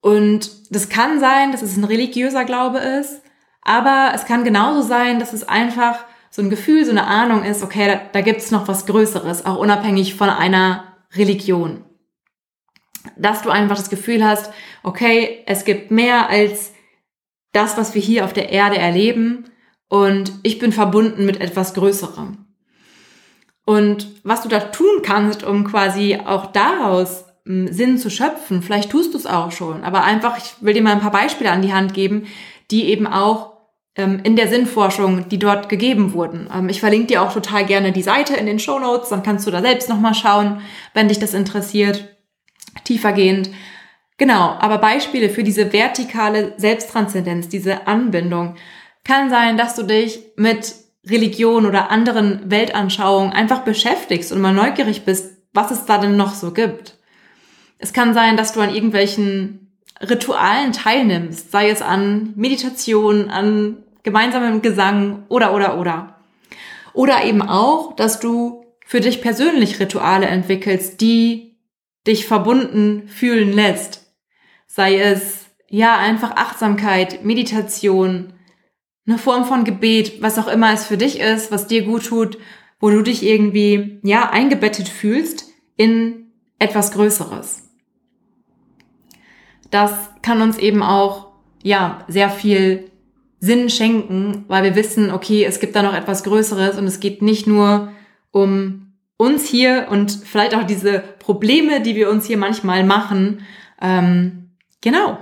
Und 0.01 0.51
das 0.75 0.89
kann 0.89 1.21
sein, 1.21 1.53
dass 1.53 1.63
es 1.63 1.77
ein 1.77 1.85
religiöser 1.85 2.45
Glaube 2.45 2.79
ist, 2.79 3.23
aber 3.63 4.13
es 4.15 4.27
kann 4.27 4.45
genauso 4.45 4.83
sein, 4.83 5.19
dass 5.19 5.33
es 5.33 5.49
einfach 5.49 6.05
so 6.31 6.43
ein 6.43 6.51
Gefühl, 6.51 6.85
so 6.85 6.91
eine 6.91 7.07
Ahnung 7.07 7.45
ist, 7.45 7.63
okay, 7.63 7.87
da, 7.87 8.01
da 8.13 8.21
gibt 8.21 8.41
es 8.41 8.51
noch 8.51 8.67
was 8.67 8.87
Größeres, 8.87 9.47
auch 9.47 9.57
unabhängig 9.57 10.15
von 10.15 10.29
einer 10.29 10.85
Religion. 11.15 11.85
Dass 13.17 13.43
du 13.43 13.51
einfach 13.51 13.77
das 13.77 13.91
Gefühl 13.91 14.25
hast, 14.25 14.53
okay, 14.83 15.43
es 15.47 15.65
gibt 15.65 15.91
mehr 15.91 16.29
als 16.29 16.73
das, 17.53 17.77
was 17.77 17.95
wir 17.95 18.03
hier 18.03 18.25
auf 18.25 18.33
der 18.33 18.51
Erde 18.51 18.79
erleben 18.79 19.45
und 19.89 20.33
ich 20.43 20.59
bin 20.59 20.73
verbunden 20.73 21.25
mit 21.25 21.41
etwas 21.41 21.75
Größerem. 21.75 22.45
Und 23.65 24.09
was 24.25 24.43
du 24.43 24.49
da 24.49 24.61
tun 24.61 25.03
kannst, 25.03 25.43
um 25.45 25.65
quasi 25.65 26.19
auch 26.25 26.47
daraus 26.47 27.25
hm, 27.47 27.73
Sinn 27.73 27.99
zu 27.99 28.11
schöpfen, 28.11 28.63
vielleicht 28.63 28.91
tust 28.91 29.15
du 29.15 29.19
es 29.19 29.27
auch 29.27 29.53
schon, 29.53 29.85
aber 29.85 30.05
einfach, 30.05 30.37
ich 30.37 30.55
will 30.61 30.75
dir 30.75 30.83
mal 30.83 30.93
ein 30.93 31.01
paar 31.01 31.11
Beispiele 31.11 31.51
an 31.51 31.63
die 31.63 31.73
Hand 31.73 31.95
geben, 31.95 32.27
die 32.71 32.85
eben 32.87 33.07
auch 33.07 33.55
ähm, 33.97 34.21
in 34.25 34.37
der 34.37 34.49
Sinnforschung, 34.49 35.29
die 35.29 35.39
dort 35.39 35.69
gegeben 35.69 36.13
wurden. 36.13 36.49
Ähm, 36.53 36.69
ich 36.69 36.81
verlinke 36.81 37.07
dir 37.07 37.23
auch 37.23 37.33
total 37.33 37.65
gerne 37.65 37.93
die 37.93 38.03
Seite 38.03 38.35
in 38.35 38.47
den 38.47 38.59
Show 38.59 38.79
Notes, 38.79 39.09
dann 39.09 39.23
kannst 39.23 39.47
du 39.47 39.51
da 39.51 39.63
selbst 39.63 39.89
nochmal 39.89 40.15
schauen, 40.15 40.61
wenn 40.93 41.09
dich 41.09 41.19
das 41.19 41.35
interessiert, 41.35 42.14
tiefergehend. 42.85 43.51
Genau, 44.17 44.57
aber 44.61 44.79
Beispiele 44.79 45.29
für 45.29 45.43
diese 45.43 45.73
vertikale 45.73 46.53
Selbsttranszendenz, 46.57 47.49
diese 47.49 47.87
Anbindung, 47.87 48.55
kann 49.03 49.29
sein, 49.29 49.57
dass 49.57 49.75
du 49.75 49.83
dich 49.83 50.21
mit 50.37 50.75
Religion 51.07 51.67
oder 51.67 51.91
anderen 51.91 52.51
Weltanschauungen 52.51 53.33
einfach 53.33 53.61
beschäftigst 53.61 54.33
und 54.33 54.41
mal 54.41 54.55
neugierig 54.55 55.05
bist, 55.05 55.37
was 55.53 55.71
es 55.71 55.85
da 55.85 55.99
denn 55.99 56.17
noch 56.17 56.35
so 56.35 56.53
gibt. 56.53 56.97
Es 57.79 57.93
kann 57.93 58.15
sein, 58.15 58.37
dass 58.37 58.53
du 58.53 58.61
an 58.61 58.75
irgendwelchen 58.75 59.73
Ritualen 60.01 60.73
teilnimmst, 60.73 61.51
sei 61.51 61.69
es 61.69 61.83
an 61.83 62.33
Meditation, 62.37 63.31
an 63.31 63.79
gemeinsamem 64.03 64.63
Gesang 64.63 65.25
oder 65.29 65.55
oder 65.55 65.79
oder. 65.79 66.17
Oder 66.93 67.25
eben 67.25 67.43
auch, 67.43 67.95
dass 67.97 68.21
du 68.21 68.65
für 68.87 69.01
dich 69.01 69.21
persönlich 69.21 69.81
Rituale 69.81 70.27
entwickelst, 70.27 71.01
die 71.01 71.44
dich 72.07 72.27
verbunden 72.27 73.09
fühlen 73.09 73.53
lässt. 73.53 74.15
Sei 74.67 74.99
es 74.99 75.47
ja 75.69 75.97
einfach 75.97 76.37
Achtsamkeit, 76.37 77.25
Meditation, 77.25 78.33
eine 79.07 79.19
Form 79.19 79.45
von 79.45 79.65
Gebet, 79.65 80.23
was 80.23 80.39
auch 80.39 80.49
immer 80.49 80.73
es 80.73 80.87
für 80.87 80.97
dich 80.97 81.21
ist, 81.21 81.51
was 81.51 81.67
dir 81.67 81.83
gut 81.85 82.07
tut, 82.07 82.39
wo 82.81 82.91
du 82.91 83.03
dich 83.03 83.23
irgendwie 83.23 84.01
ja 84.03 84.31
eingebettet 84.31 84.89
fühlst 84.89 85.47
in 85.77 86.33
etwas 86.59 86.93
Größeres. 86.93 87.63
Das 89.71 89.93
kann 90.23 90.41
uns 90.41 90.59
eben 90.59 90.83
auch 90.83 91.33
ja 91.63 92.05
sehr 92.09 92.31
viel 92.31 92.91
Sinn 93.41 93.69
schenken, 93.69 94.45
weil 94.49 94.63
wir 94.63 94.77
wissen, 94.77 95.11
okay, 95.11 95.45
es 95.45 95.61
gibt 95.61 95.77
da 95.77 95.83
noch 95.83 95.95
etwas 95.95 96.25
Größeres 96.25 96.79
und 96.79 96.87
es 96.87 97.01
geht 97.01 97.21
nicht 97.21 97.47
nur 97.47 97.93
um 98.31 98.84
uns 99.17 99.47
hier 99.49 99.89
und 99.91 100.11
vielleicht 100.11 100.55
auch 100.55 100.65
diese 100.65 101.01
Probleme, 101.19 101.81
die 101.81 101.95
wir 101.95 102.11
uns 102.11 102.27
hier 102.27 102.39
manchmal 102.39 102.85
machen. 102.85 103.47
Ähm, 103.81 104.51
genau. 104.81 105.19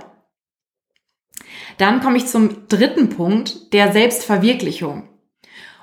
Dann 1.77 2.01
komme 2.01 2.17
ich 2.17 2.27
zum 2.27 2.67
dritten 2.67 3.09
Punkt, 3.09 3.73
der 3.73 3.91
Selbstverwirklichung. 3.91 5.09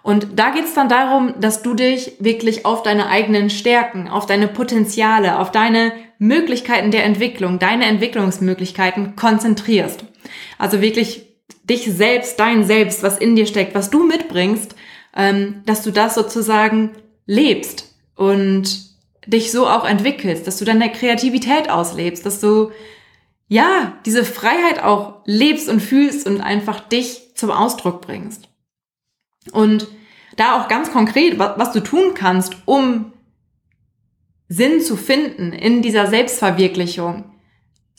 Und 0.03 0.39
da 0.39 0.51
geht 0.51 0.65
es 0.65 0.75
dann 0.75 0.89
darum, 0.89 1.35
dass 1.41 1.63
du 1.63 1.75
dich 1.75 2.13
wirklich 2.21 2.65
auf 2.65 2.83
deine 2.83 3.09
eigenen 3.09 3.51
Stärken, 3.51 4.09
auf 4.09 4.25
deine 4.27 4.49
Potenziale, 4.49 5.39
auf 5.39 5.53
deine 5.53 5.93
Möglichkeiten 6.19 6.91
der 6.91 7.05
Entwicklung, 7.05 7.59
deine 7.59 7.85
Entwicklungsmöglichkeiten 7.85 9.15
konzentrierst. 9.15 10.05
Also 10.59 10.81
wirklich 10.81 11.27
dich 11.65 11.85
selbst, 11.85 12.41
dein 12.41 12.65
Selbst, 12.65 13.03
was 13.03 13.19
in 13.19 13.37
dir 13.37 13.47
steckt, 13.47 13.75
was 13.75 13.91
du 13.91 14.05
mitbringst, 14.05 14.75
ähm, 15.15 15.63
dass 15.67 15.83
du 15.83 15.91
das 15.91 16.15
sozusagen 16.15 16.93
lebst 17.27 17.90
und 18.21 18.91
dich 19.27 19.51
so 19.51 19.67
auch 19.67 19.87
entwickelst, 19.87 20.47
dass 20.47 20.59
du 20.59 20.67
deine 20.67 20.93
Kreativität 20.93 21.71
auslebst, 21.71 22.27
dass 22.27 22.39
du 22.39 22.71
ja 23.49 23.95
diese 24.05 24.27
Freiheit 24.27 24.83
auch 24.83 25.23
lebst 25.25 25.71
und 25.71 25.81
fühlst 25.81 26.27
und 26.27 26.43
einfach 26.43 26.81
dich 26.81 27.35
zum 27.35 27.51
Ausdruck 27.51 28.03
bringst. 28.03 28.51
Und 29.53 29.89
da 30.37 30.61
auch 30.61 30.69
ganz 30.69 30.93
konkret, 30.93 31.39
was, 31.39 31.73
du 31.73 31.81
tun 31.81 32.13
kannst, 32.15 32.57
um 32.67 33.15
Sinn 34.49 34.83
zu 34.83 34.97
finden 34.97 35.55
in 35.55 35.81
dieser 35.81 36.07
Selbstverwirklichung, 36.07 37.25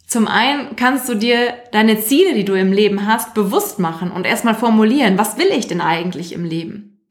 zum 0.06 0.28
einen 0.28 0.76
kannst 0.76 1.10
du 1.10 1.16
dir 1.16 1.56
deine 1.72 2.00
Ziele, 2.00 2.36
die 2.36 2.46
du 2.46 2.54
im 2.54 2.74
Leben 2.74 3.08
hast, 3.08 3.34
bewusst 3.34 3.80
machen 3.80 4.12
und 4.12 4.28
erstmal 4.28 4.56
formulieren, 4.56 5.18
was 5.18 5.40
will 5.40 5.48
ich 5.48 5.66
denn 5.66 5.82
eigentlich 5.82 6.34
im 6.34 6.46
Leben? 6.46 7.08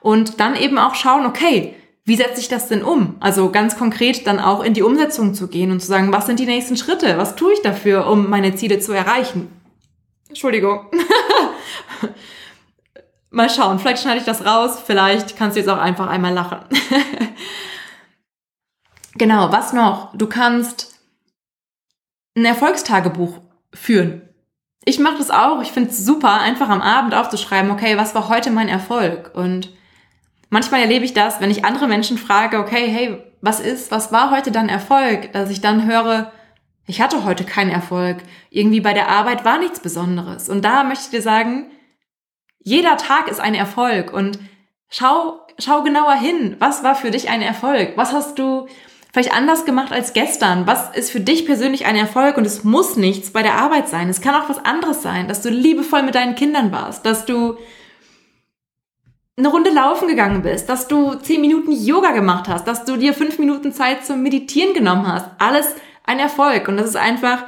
Und 0.00 0.40
dann 0.40 0.56
eben 0.56 0.78
auch 0.78 0.94
schauen, 0.94 1.26
okay, 1.26 1.74
wie 2.04 2.16
setze 2.16 2.40
ich 2.40 2.48
das 2.48 2.68
denn 2.68 2.82
um? 2.82 3.16
Also 3.20 3.50
ganz 3.50 3.78
konkret 3.78 4.26
dann 4.26 4.38
auch 4.38 4.62
in 4.62 4.74
die 4.74 4.82
Umsetzung 4.82 5.34
zu 5.34 5.48
gehen 5.48 5.70
und 5.70 5.80
zu 5.80 5.86
sagen, 5.86 6.12
was 6.12 6.26
sind 6.26 6.38
die 6.38 6.46
nächsten 6.46 6.76
Schritte? 6.76 7.16
Was 7.16 7.34
tue 7.34 7.54
ich 7.54 7.62
dafür, 7.62 8.06
um 8.06 8.28
meine 8.28 8.54
Ziele 8.54 8.78
zu 8.78 8.92
erreichen? 8.92 9.50
Entschuldigung. 10.28 10.86
Mal 13.30 13.50
schauen, 13.50 13.78
vielleicht 13.78 14.02
schneide 14.02 14.18
ich 14.18 14.26
das 14.26 14.44
raus, 14.44 14.78
vielleicht 14.84 15.36
kannst 15.36 15.56
du 15.56 15.60
jetzt 15.60 15.68
auch 15.68 15.78
einfach 15.78 16.08
einmal 16.08 16.32
lachen. 16.32 16.60
genau, 19.14 19.50
was 19.50 19.72
noch? 19.72 20.14
Du 20.14 20.28
kannst 20.28 21.00
ein 22.36 22.44
Erfolgstagebuch 22.44 23.40
führen. 23.72 24.28
Ich 24.84 24.98
mache 24.98 25.18
das 25.18 25.30
auch. 25.30 25.62
Ich 25.62 25.72
finde 25.72 25.90
es 25.90 26.04
super, 26.04 26.40
einfach 26.40 26.68
am 26.68 26.82
Abend 26.82 27.14
aufzuschreiben, 27.14 27.70
okay, 27.70 27.96
was 27.96 28.14
war 28.14 28.28
heute 28.28 28.50
mein 28.50 28.68
Erfolg? 28.68 29.32
Und 29.34 29.70
manchmal 30.54 30.82
erlebe 30.82 31.04
ich 31.04 31.14
das, 31.14 31.40
wenn 31.40 31.50
ich 31.50 31.64
andere 31.64 31.88
Menschen 31.88 32.16
frage, 32.16 32.60
okay, 32.60 32.86
hey, 32.86 33.20
was 33.40 33.58
ist, 33.58 33.90
was 33.90 34.12
war 34.12 34.30
heute 34.30 34.52
dein 34.52 34.68
Erfolg? 34.68 35.32
Dass 35.32 35.50
ich 35.50 35.60
dann 35.60 35.84
höre, 35.84 36.30
ich 36.86 37.00
hatte 37.00 37.24
heute 37.24 37.42
keinen 37.42 37.70
Erfolg. 37.70 38.18
Irgendwie 38.50 38.80
bei 38.80 38.94
der 38.94 39.08
Arbeit 39.08 39.44
war 39.44 39.58
nichts 39.58 39.80
Besonderes. 39.80 40.48
Und 40.48 40.64
da 40.64 40.84
möchte 40.84 41.06
ich 41.06 41.10
dir 41.10 41.22
sagen, 41.22 41.72
jeder 42.60 42.96
Tag 42.96 43.28
ist 43.28 43.40
ein 43.40 43.56
Erfolg 43.56 44.12
und 44.12 44.38
schau, 44.88 45.40
schau 45.58 45.82
genauer 45.82 46.14
hin. 46.14 46.54
Was 46.60 46.84
war 46.84 46.94
für 46.94 47.10
dich 47.10 47.30
ein 47.30 47.42
Erfolg? 47.42 47.94
Was 47.96 48.12
hast 48.12 48.38
du 48.38 48.68
vielleicht 49.12 49.34
anders 49.34 49.64
gemacht 49.64 49.90
als 49.90 50.12
gestern? 50.12 50.68
Was 50.68 50.94
ist 50.94 51.10
für 51.10 51.20
dich 51.20 51.46
persönlich 51.46 51.84
ein 51.84 51.96
Erfolg? 51.96 52.36
Und 52.36 52.46
es 52.46 52.62
muss 52.62 52.94
nichts 52.94 53.32
bei 53.32 53.42
der 53.42 53.56
Arbeit 53.56 53.88
sein. 53.88 54.08
Es 54.08 54.20
kann 54.20 54.36
auch 54.36 54.48
was 54.48 54.64
anderes 54.64 55.02
sein, 55.02 55.26
dass 55.26 55.42
du 55.42 55.48
liebevoll 55.50 56.04
mit 56.04 56.14
deinen 56.14 56.36
Kindern 56.36 56.70
warst, 56.70 57.04
dass 57.04 57.26
du 57.26 57.56
eine 59.36 59.48
Runde 59.48 59.70
laufen 59.70 60.08
gegangen 60.08 60.42
bist, 60.42 60.68
dass 60.68 60.86
du 60.86 61.14
zehn 61.14 61.40
Minuten 61.40 61.72
Yoga 61.72 62.12
gemacht 62.12 62.48
hast, 62.48 62.66
dass 62.68 62.84
du 62.84 62.96
dir 62.96 63.14
fünf 63.14 63.38
Minuten 63.38 63.72
Zeit 63.72 64.06
zum 64.06 64.22
Meditieren 64.22 64.74
genommen 64.74 65.06
hast. 65.06 65.28
Alles 65.38 65.74
ein 66.04 66.20
Erfolg. 66.20 66.68
Und 66.68 66.76
das 66.76 66.88
ist 66.88 66.96
einfach 66.96 67.44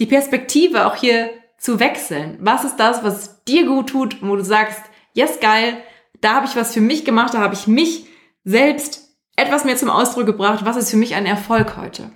die 0.00 0.06
Perspektive 0.06 0.86
auch 0.86 0.96
hier 0.96 1.30
zu 1.58 1.78
wechseln. 1.80 2.38
Was 2.40 2.64
ist 2.64 2.76
das, 2.76 3.04
was 3.04 3.44
dir 3.44 3.66
gut 3.66 3.88
tut, 3.90 4.16
wo 4.22 4.34
du 4.36 4.44
sagst, 4.44 4.82
yes, 5.12 5.38
geil, 5.40 5.76
da 6.20 6.34
habe 6.34 6.46
ich 6.46 6.56
was 6.56 6.74
für 6.74 6.80
mich 6.80 7.04
gemacht, 7.04 7.34
da 7.34 7.38
habe 7.38 7.54
ich 7.54 7.66
mich 7.66 8.06
selbst 8.44 9.08
etwas 9.36 9.64
mehr 9.64 9.76
zum 9.76 9.90
Ausdruck 9.90 10.26
gebracht, 10.26 10.64
was 10.64 10.76
ist 10.76 10.90
für 10.90 10.96
mich 10.96 11.14
ein 11.14 11.26
Erfolg 11.26 11.76
heute. 11.76 12.10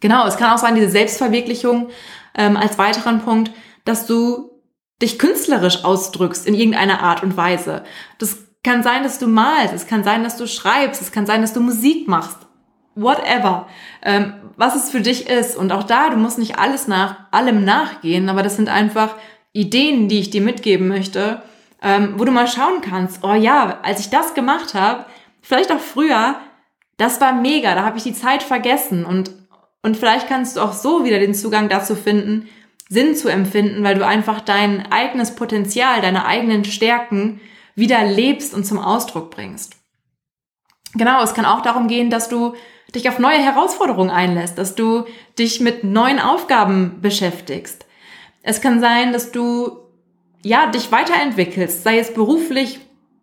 Genau, 0.00 0.26
es 0.26 0.36
kann 0.36 0.52
auch 0.52 0.58
sein, 0.58 0.74
diese 0.74 0.88
Selbstverwirklichung 0.88 1.90
ähm, 2.34 2.56
als 2.56 2.78
weiteren 2.78 3.20
Punkt, 3.20 3.50
dass 3.84 4.06
du 4.06 4.47
dich 5.00 5.18
künstlerisch 5.18 5.84
ausdrückst 5.84 6.46
in 6.46 6.54
irgendeiner 6.54 7.00
Art 7.02 7.22
und 7.22 7.36
Weise. 7.36 7.84
Das 8.18 8.38
kann 8.64 8.82
sein, 8.82 9.02
dass 9.02 9.18
du 9.18 9.28
malst, 9.28 9.74
es 9.74 9.86
kann 9.86 10.04
sein, 10.04 10.24
dass 10.24 10.36
du 10.36 10.46
schreibst, 10.46 11.00
es 11.00 11.12
kann 11.12 11.26
sein, 11.26 11.42
dass 11.42 11.52
du 11.52 11.60
Musik 11.60 12.08
machst. 12.08 12.38
Whatever. 12.94 13.68
Ähm, 14.02 14.34
was 14.56 14.74
es 14.74 14.90
für 14.90 15.00
dich 15.00 15.28
ist. 15.28 15.56
Und 15.56 15.72
auch 15.72 15.84
da, 15.84 16.10
du 16.10 16.16
musst 16.16 16.38
nicht 16.38 16.58
alles 16.58 16.88
nach 16.88 17.16
allem 17.30 17.64
nachgehen, 17.64 18.28
aber 18.28 18.42
das 18.42 18.56
sind 18.56 18.68
einfach 18.68 19.14
Ideen, 19.52 20.08
die 20.08 20.18
ich 20.18 20.30
dir 20.30 20.42
mitgeben 20.42 20.88
möchte, 20.88 21.42
ähm, 21.80 22.14
wo 22.16 22.24
du 22.24 22.32
mal 22.32 22.48
schauen 22.48 22.80
kannst, 22.80 23.22
oh 23.22 23.34
ja, 23.34 23.78
als 23.82 24.00
ich 24.00 24.10
das 24.10 24.34
gemacht 24.34 24.74
habe, 24.74 25.06
vielleicht 25.40 25.70
auch 25.72 25.78
früher, 25.78 26.34
das 26.96 27.20
war 27.20 27.32
mega, 27.32 27.74
da 27.76 27.84
habe 27.84 27.98
ich 27.98 28.02
die 28.02 28.12
Zeit 28.12 28.42
vergessen 28.42 29.04
und, 29.04 29.30
und 29.82 29.96
vielleicht 29.96 30.28
kannst 30.28 30.56
du 30.56 30.60
auch 30.60 30.72
so 30.72 31.04
wieder 31.04 31.20
den 31.20 31.34
Zugang 31.34 31.68
dazu 31.68 31.94
finden, 31.94 32.48
Sinn 32.88 33.14
zu 33.14 33.28
empfinden, 33.28 33.84
weil 33.84 33.94
du 33.94 34.06
einfach 34.06 34.40
dein 34.40 34.90
eigenes 34.90 35.34
Potenzial, 35.34 36.00
deine 36.00 36.24
eigenen 36.24 36.64
Stärken 36.64 37.40
wieder 37.74 38.04
lebst 38.04 38.54
und 38.54 38.64
zum 38.64 38.78
Ausdruck 38.78 39.30
bringst. 39.30 39.76
Genau, 40.94 41.22
es 41.22 41.34
kann 41.34 41.44
auch 41.44 41.60
darum 41.60 41.86
gehen, 41.86 42.10
dass 42.10 42.28
du 42.28 42.54
dich 42.94 43.08
auf 43.08 43.18
neue 43.18 43.38
Herausforderungen 43.38 44.10
einlässt, 44.10 44.56
dass 44.56 44.74
du 44.74 45.04
dich 45.38 45.60
mit 45.60 45.84
neuen 45.84 46.18
Aufgaben 46.18 47.00
beschäftigst. 47.02 47.86
Es 48.42 48.60
kann 48.62 48.80
sein, 48.80 49.12
dass 49.12 49.30
du 49.30 49.78
ja 50.42 50.68
dich 50.68 50.90
weiterentwickelst, 50.90 51.82
sei 51.82 51.98
es 51.98 52.14
beruflich 52.14 52.80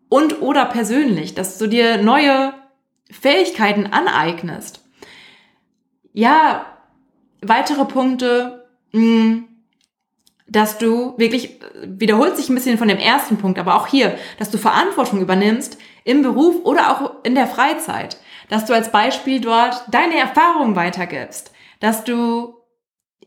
und 0.10 0.42
oder 0.42 0.66
persönlich, 0.66 1.34
dass 1.34 1.58
du 1.58 1.68
dir 1.68 1.98
neue 1.98 2.54
Fähigkeiten 3.10 3.88
aneignest. 3.88 4.84
Ja, 6.14 6.66
weitere 7.42 7.86
Punkte, 7.86 8.68
hm, 8.92 9.48
dass 10.48 10.78
du 10.78 11.18
wirklich, 11.18 11.60
wiederholt 11.84 12.38
sich 12.38 12.50
ein 12.50 12.56
bisschen 12.56 12.78
von 12.78 12.88
dem 12.88 13.00
ersten 13.00 13.38
Punkt, 13.38 13.58
aber 13.58 13.76
auch 13.76 13.88
hier, 13.88 14.18
dass 14.38 14.52
du 14.52 14.58
Verantwortung 14.58 15.22
übernimmst 15.22 15.78
im 16.04 16.22
Beruf 16.22 16.64
oder 16.64 16.92
auch 16.92 17.24
in 17.24 17.36
der 17.36 17.48
Freizeit, 17.48 18.18
dass 18.50 18.66
du 18.66 18.74
als 18.74 18.92
Beispiel 18.92 19.42
dort 19.42 19.84
deine 19.90 20.18
Erfahrungen 20.18 20.76
weitergibst, 20.76 21.52
dass 21.80 22.04
du 22.04 22.56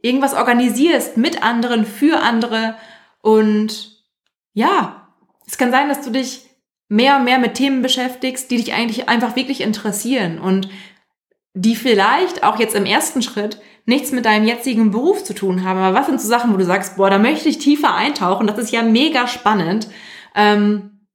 irgendwas 0.00 0.34
organisierst 0.34 1.16
mit 1.16 1.42
anderen, 1.42 1.84
für 1.84 2.20
andere. 2.20 2.76
Und 3.20 4.04
ja, 4.52 5.08
es 5.46 5.58
kann 5.58 5.72
sein, 5.72 5.88
dass 5.88 6.02
du 6.02 6.10
dich 6.10 6.48
mehr 6.88 7.16
und 7.16 7.24
mehr 7.24 7.38
mit 7.38 7.54
Themen 7.54 7.82
beschäftigst, 7.82 8.50
die 8.50 8.56
dich 8.56 8.72
eigentlich 8.74 9.08
einfach 9.08 9.34
wirklich 9.34 9.60
interessieren. 9.60 10.38
Und 10.38 10.68
die 11.54 11.74
vielleicht 11.74 12.44
auch 12.44 12.60
jetzt 12.60 12.76
im 12.76 12.86
ersten 12.86 13.22
Schritt 13.22 13.60
nichts 13.88 14.12
mit 14.12 14.26
deinem 14.26 14.46
jetzigen 14.46 14.90
Beruf 14.90 15.24
zu 15.24 15.34
tun 15.34 15.64
haben. 15.64 15.78
Aber 15.78 15.98
was 15.98 16.06
sind 16.06 16.20
so 16.20 16.28
Sachen, 16.28 16.52
wo 16.52 16.58
du 16.58 16.64
sagst, 16.64 16.96
boah, 16.96 17.10
da 17.10 17.18
möchte 17.18 17.48
ich 17.48 17.58
tiefer 17.58 17.94
eintauchen, 17.94 18.46
das 18.46 18.58
ist 18.58 18.70
ja 18.70 18.82
mega 18.82 19.26
spannend. 19.26 19.88
Ähm, 20.34 21.06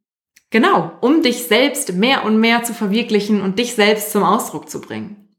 genau, 0.50 0.92
um 1.00 1.22
dich 1.22 1.44
selbst 1.44 1.94
mehr 1.94 2.26
und 2.26 2.40
mehr 2.40 2.64
zu 2.64 2.74
verwirklichen 2.74 3.42
und 3.42 3.60
dich 3.60 3.76
selbst 3.76 4.12
zum 4.12 4.24
Ausdruck 4.24 4.70
zu 4.70 4.82
bringen. 4.82 5.30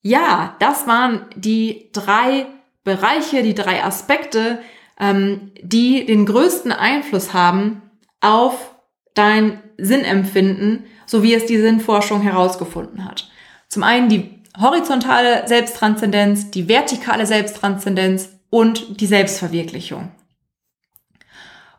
Ja, 0.00 0.56
das 0.60 0.86
waren 0.86 1.26
die 1.36 1.90
drei 1.92 2.46
Bereiche, 2.82 3.42
die 3.42 3.54
drei 3.54 3.84
Aspekte, 3.84 4.60
ähm, 4.98 5.52
die 5.60 6.06
den 6.06 6.24
größten 6.24 6.72
Einfluss 6.72 7.34
haben 7.34 7.82
auf 8.20 8.74
dein 9.14 9.62
Sinnempfinden, 9.76 10.84
so 11.04 11.22
wie 11.22 11.34
es 11.34 11.44
die 11.46 11.58
Sinnforschung 11.58 12.22
herausgefunden 12.22 13.04
hat. 13.04 13.30
Zum 13.68 13.82
einen 13.82 14.08
die 14.08 14.43
horizontale 14.60 15.46
Selbsttranszendenz, 15.46 16.50
die 16.50 16.68
vertikale 16.68 17.26
Selbsttranszendenz 17.26 18.30
und 18.50 19.00
die 19.00 19.06
Selbstverwirklichung. 19.06 20.12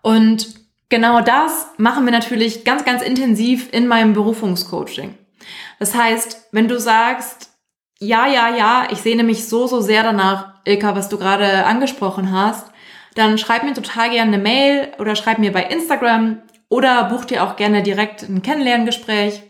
Und 0.02 0.56
genau 0.90 1.22
das 1.22 1.68
machen 1.78 2.06
wir 2.06 2.12
natürlich 2.12 2.64
ganz, 2.64 2.86
ganz 2.86 3.02
intensiv 3.02 3.70
in 3.72 3.88
meinem 3.88 4.14
Berufungscoaching. 4.14 5.18
Das 5.80 5.96
heißt, 5.96 6.48
wenn 6.52 6.68
du 6.68 6.80
sagst, 6.80 7.52
ja, 8.00 8.28
ja, 8.28 8.56
ja, 8.56 8.88
ich 8.92 9.00
sehne 9.00 9.24
mich 9.24 9.48
so, 9.48 9.68
so 9.68 9.82
sehr 9.82 10.04
danach, 10.04 10.56
Ilka, 10.66 10.96
was 10.96 11.10
du 11.10 11.18
gerade 11.18 11.66
angesprochen 11.66 12.32
hast, 12.32 12.68
dann 13.16 13.38
schreib 13.38 13.64
mir 13.64 13.74
total 13.74 14.10
gerne 14.10 14.34
eine 14.34 14.44
Mail 14.44 14.90
oder 15.00 15.16
schreib 15.16 15.40
mir 15.40 15.54
bei 15.54 15.64
Instagram 15.64 16.42
oder 16.68 17.06
buch 17.06 17.26
dir 17.26 17.44
auch 17.44 17.56
gerne 17.56 17.82
direkt 17.84 18.24
ein 18.24 18.42
Kennenlerngespräch. 18.42 19.44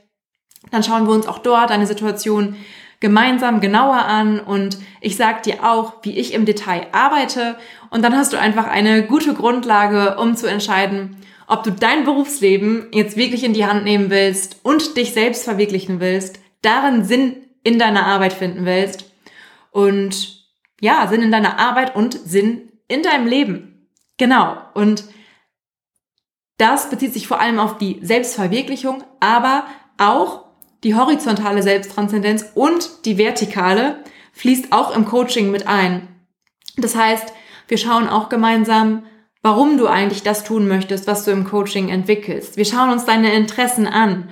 Dann 0.72 0.84
schauen 0.84 1.08
wir 1.08 1.14
uns 1.14 1.28
auch 1.28 1.40
dort 1.40 1.72
eine 1.72 1.88
Situation 1.88 2.56
gemeinsam 3.00 3.62
genauer 3.62 4.06
an 4.06 4.40
und 4.40 4.78
ich 5.02 5.18
sag 5.18 5.44
dir 5.44 5.64
auch, 5.64 5.94
wie 6.04 6.18
ich 6.18 6.34
im 6.34 6.46
Detail 6.46 6.88
arbeite 6.92 7.58
und 7.90 8.02
dann 8.02 8.16
hast 8.16 8.34
du 8.34 8.40
einfach 8.40 8.68
eine 8.68 9.04
gute 9.06 9.34
Grundlage, 9.34 10.18
um 10.18 10.36
zu 10.36 10.48
entscheiden, 10.48 11.18
ob 11.48 11.64
du 11.64 11.72
dein 11.72 12.06
Berufsleben 12.06 12.88
jetzt 12.92 13.18
wirklich 13.18 13.44
in 13.44 13.54
die 13.54 13.66
Hand 13.66 13.84
nehmen 13.84 14.10
willst 14.10 14.60
und 14.64 14.98
dich 14.98 15.14
selbst 15.14 15.44
verwirklichen 15.44 16.00
willst, 16.00 16.40
darin 16.62 17.04
Sinn 17.04 17.38
in 17.64 17.80
deiner 17.80 18.06
Arbeit 18.06 18.34
finden 18.34 18.66
willst 18.66 19.12
und 19.72 20.46
ja, 20.82 21.08
Sinn 21.08 21.22
in 21.22 21.32
deiner 21.32 21.60
Arbeit 21.60 21.96
und 21.96 22.14
Sinn 22.14 22.72
in 22.88 23.04
deinem 23.04 23.28
Leben. 23.28 23.90
Genau. 24.18 24.58
Und 24.74 25.06
das 26.58 26.90
bezieht 26.90 27.14
sich 27.14 27.28
vor 27.28 27.40
allem 27.40 27.60
auf 27.60 27.78
die 27.78 28.00
Selbstverwirklichung, 28.02 29.04
aber 29.20 29.66
auch 29.98 30.45
die 30.86 30.96
horizontale 30.96 31.64
Selbsttranszendenz 31.64 32.52
und 32.54 33.06
die 33.06 33.18
vertikale 33.18 33.98
fließt 34.34 34.72
auch 34.72 34.96
im 34.96 35.06
Coaching 35.06 35.50
mit 35.50 35.68
ein. 35.68 36.08
Das 36.78 36.96
heißt, 36.96 37.34
wir 37.68 37.78
schauen 37.78 38.08
auch 38.08 38.30
gemeinsam, 38.30 39.04
warum 39.42 39.78
du 39.78 39.88
eigentlich 39.88 40.22
das 40.22 40.44
tun 40.44 40.68
möchtest, 40.68 41.08
was 41.08 41.26
du 41.26 41.32
im 41.32 41.44
Coaching 41.44 41.90
entwickelst. 41.90 42.56
Wir 42.56 42.66
schauen 42.66 42.92
uns 42.92 43.04
deine 43.04 43.34
Interessen 43.34 43.88
an 43.88 44.30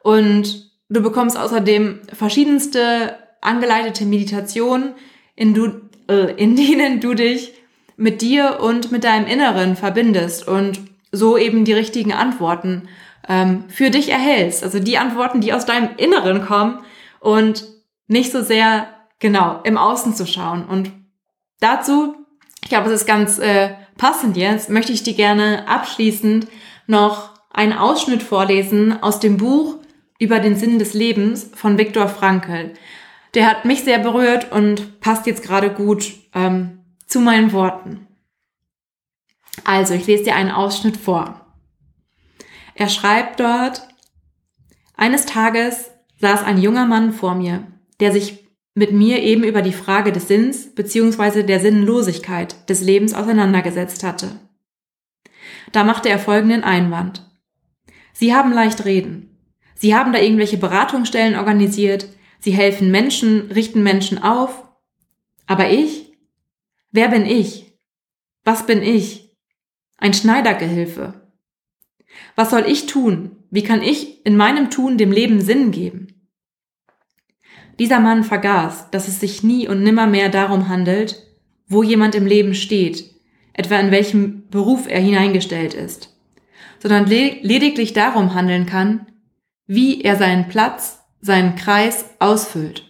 und 0.00 0.70
du 0.88 1.02
bekommst 1.02 1.36
außerdem 1.36 2.02
verschiedenste 2.12 3.18
angeleitete 3.40 4.04
Meditationen, 4.04 4.94
in, 5.34 5.54
du, 5.54 5.72
äh, 6.08 6.34
in 6.36 6.54
denen 6.56 7.00
du 7.00 7.14
dich 7.14 7.52
mit 7.96 8.22
dir 8.22 8.60
und 8.60 8.92
mit 8.92 9.02
deinem 9.02 9.26
Inneren 9.26 9.74
verbindest 9.74 10.46
und 10.46 10.80
so 11.10 11.36
eben 11.36 11.64
die 11.64 11.72
richtigen 11.72 12.12
Antworten 12.12 12.88
ähm, 13.28 13.64
für 13.68 13.90
dich 13.90 14.10
erhältst. 14.10 14.62
Also 14.62 14.78
die 14.78 14.98
Antworten, 14.98 15.40
die 15.40 15.52
aus 15.52 15.66
deinem 15.66 15.90
Inneren 15.96 16.44
kommen 16.44 16.78
und 17.20 17.64
nicht 18.06 18.32
so 18.32 18.42
sehr 18.42 18.88
genau 19.18 19.60
im 19.64 19.78
Außen 19.78 20.14
zu 20.14 20.26
schauen. 20.26 20.64
Und 20.64 20.92
dazu, 21.60 22.14
ich 22.62 22.68
glaube, 22.68 22.88
es 22.88 23.02
ist 23.02 23.06
ganz 23.06 23.38
äh, 23.38 23.70
passend 23.96 24.36
jetzt, 24.36 24.70
möchte 24.70 24.92
ich 24.92 25.02
dir 25.02 25.14
gerne 25.14 25.68
abschließend 25.68 26.46
noch 26.86 27.30
einen 27.50 27.72
Ausschnitt 27.72 28.22
vorlesen 28.22 29.02
aus 29.02 29.18
dem 29.18 29.38
Buch 29.38 29.76
über 30.18 30.38
den 30.38 30.56
Sinn 30.56 30.78
des 30.78 30.94
Lebens 30.94 31.50
von 31.54 31.78
Viktor 31.78 32.08
Frankl. 32.08 32.74
Der 33.34 33.48
hat 33.48 33.64
mich 33.64 33.82
sehr 33.84 33.98
berührt 33.98 34.52
und 34.52 35.00
passt 35.00 35.26
jetzt 35.26 35.42
gerade 35.42 35.70
gut 35.70 36.12
ähm, 36.34 36.80
zu 37.06 37.20
meinen 37.20 37.52
Worten. 37.52 38.06
Also, 39.64 39.94
ich 39.94 40.06
lese 40.06 40.24
dir 40.24 40.36
einen 40.36 40.50
Ausschnitt 40.50 40.96
vor. 40.96 41.45
Er 42.76 42.90
schreibt 42.90 43.40
dort, 43.40 43.88
eines 44.96 45.24
Tages 45.24 45.90
saß 46.20 46.42
ein 46.44 46.58
junger 46.58 46.86
Mann 46.86 47.12
vor 47.12 47.34
mir, 47.34 47.66
der 48.00 48.12
sich 48.12 48.46
mit 48.74 48.92
mir 48.92 49.22
eben 49.22 49.44
über 49.44 49.62
die 49.62 49.72
Frage 49.72 50.12
des 50.12 50.28
Sinns 50.28 50.74
bzw. 50.74 51.42
der 51.42 51.60
Sinnlosigkeit 51.60 52.68
des 52.68 52.82
Lebens 52.82 53.14
auseinandergesetzt 53.14 54.04
hatte. 54.04 54.38
Da 55.72 55.84
machte 55.84 56.10
er 56.10 56.18
folgenden 56.18 56.64
Einwand. 56.64 57.22
Sie 58.12 58.34
haben 58.34 58.52
leicht 58.52 58.84
reden. 58.84 59.38
Sie 59.74 59.94
haben 59.94 60.12
da 60.12 60.20
irgendwelche 60.20 60.58
Beratungsstellen 60.58 61.36
organisiert, 61.36 62.08
Sie 62.38 62.52
helfen 62.52 62.90
Menschen, 62.90 63.50
richten 63.50 63.82
Menschen 63.82 64.22
auf. 64.22 64.68
Aber 65.46 65.70
ich? 65.70 66.12
Wer 66.92 67.08
bin 67.08 67.24
ich? 67.24 67.72
Was 68.44 68.66
bin 68.66 68.82
ich? 68.82 69.34
Ein 69.96 70.12
Schneidergehilfe. 70.12 71.25
Was 72.34 72.50
soll 72.50 72.64
ich 72.66 72.86
tun? 72.86 73.36
Wie 73.50 73.62
kann 73.62 73.82
ich 73.82 74.24
in 74.26 74.36
meinem 74.36 74.70
Tun 74.70 74.98
dem 74.98 75.12
Leben 75.12 75.40
Sinn 75.40 75.70
geben? 75.70 76.08
Dieser 77.78 78.00
Mann 78.00 78.24
vergaß, 78.24 78.90
dass 78.90 79.08
es 79.08 79.20
sich 79.20 79.42
nie 79.42 79.68
und 79.68 79.82
nimmer 79.82 80.06
mehr 80.06 80.28
darum 80.28 80.68
handelt, 80.68 81.22
wo 81.68 81.82
jemand 81.82 82.14
im 82.14 82.26
Leben 82.26 82.54
steht, 82.54 83.14
etwa 83.52 83.78
in 83.78 83.90
welchem 83.90 84.48
Beruf 84.48 84.86
er 84.88 85.00
hineingestellt 85.00 85.74
ist, 85.74 86.16
sondern 86.78 87.06
lediglich 87.06 87.92
darum 87.92 88.34
handeln 88.34 88.66
kann, 88.66 89.06
wie 89.66 90.02
er 90.02 90.16
seinen 90.16 90.48
Platz, 90.48 91.00
seinen 91.20 91.56
Kreis 91.56 92.06
ausfüllt. 92.18 92.84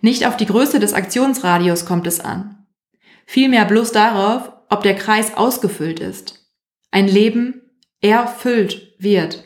Nicht 0.00 0.26
auf 0.26 0.36
die 0.36 0.46
Größe 0.46 0.78
des 0.78 0.94
Aktionsradius 0.94 1.84
kommt 1.84 2.06
es 2.06 2.20
an, 2.20 2.66
vielmehr 3.26 3.64
bloß 3.64 3.92
darauf, 3.92 4.52
ob 4.70 4.82
der 4.82 4.94
Kreis 4.94 5.36
ausgefüllt 5.36 6.00
ist. 6.00 6.46
Ein 6.90 7.08
Leben 7.08 7.62
erfüllt 8.00 8.94
wird. 8.98 9.44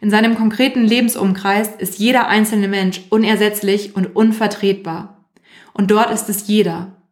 In 0.00 0.10
seinem 0.10 0.36
konkreten 0.36 0.84
Lebensumkreis 0.84 1.74
ist 1.76 1.98
jeder 1.98 2.28
einzelne 2.28 2.68
Mensch 2.68 3.02
unersetzlich 3.10 3.96
und 3.96 4.14
unvertretbar. 4.16 5.30
Und 5.72 5.90
dort 5.90 6.10
ist 6.10 6.28
es 6.28 6.46
jeder. 6.46 7.02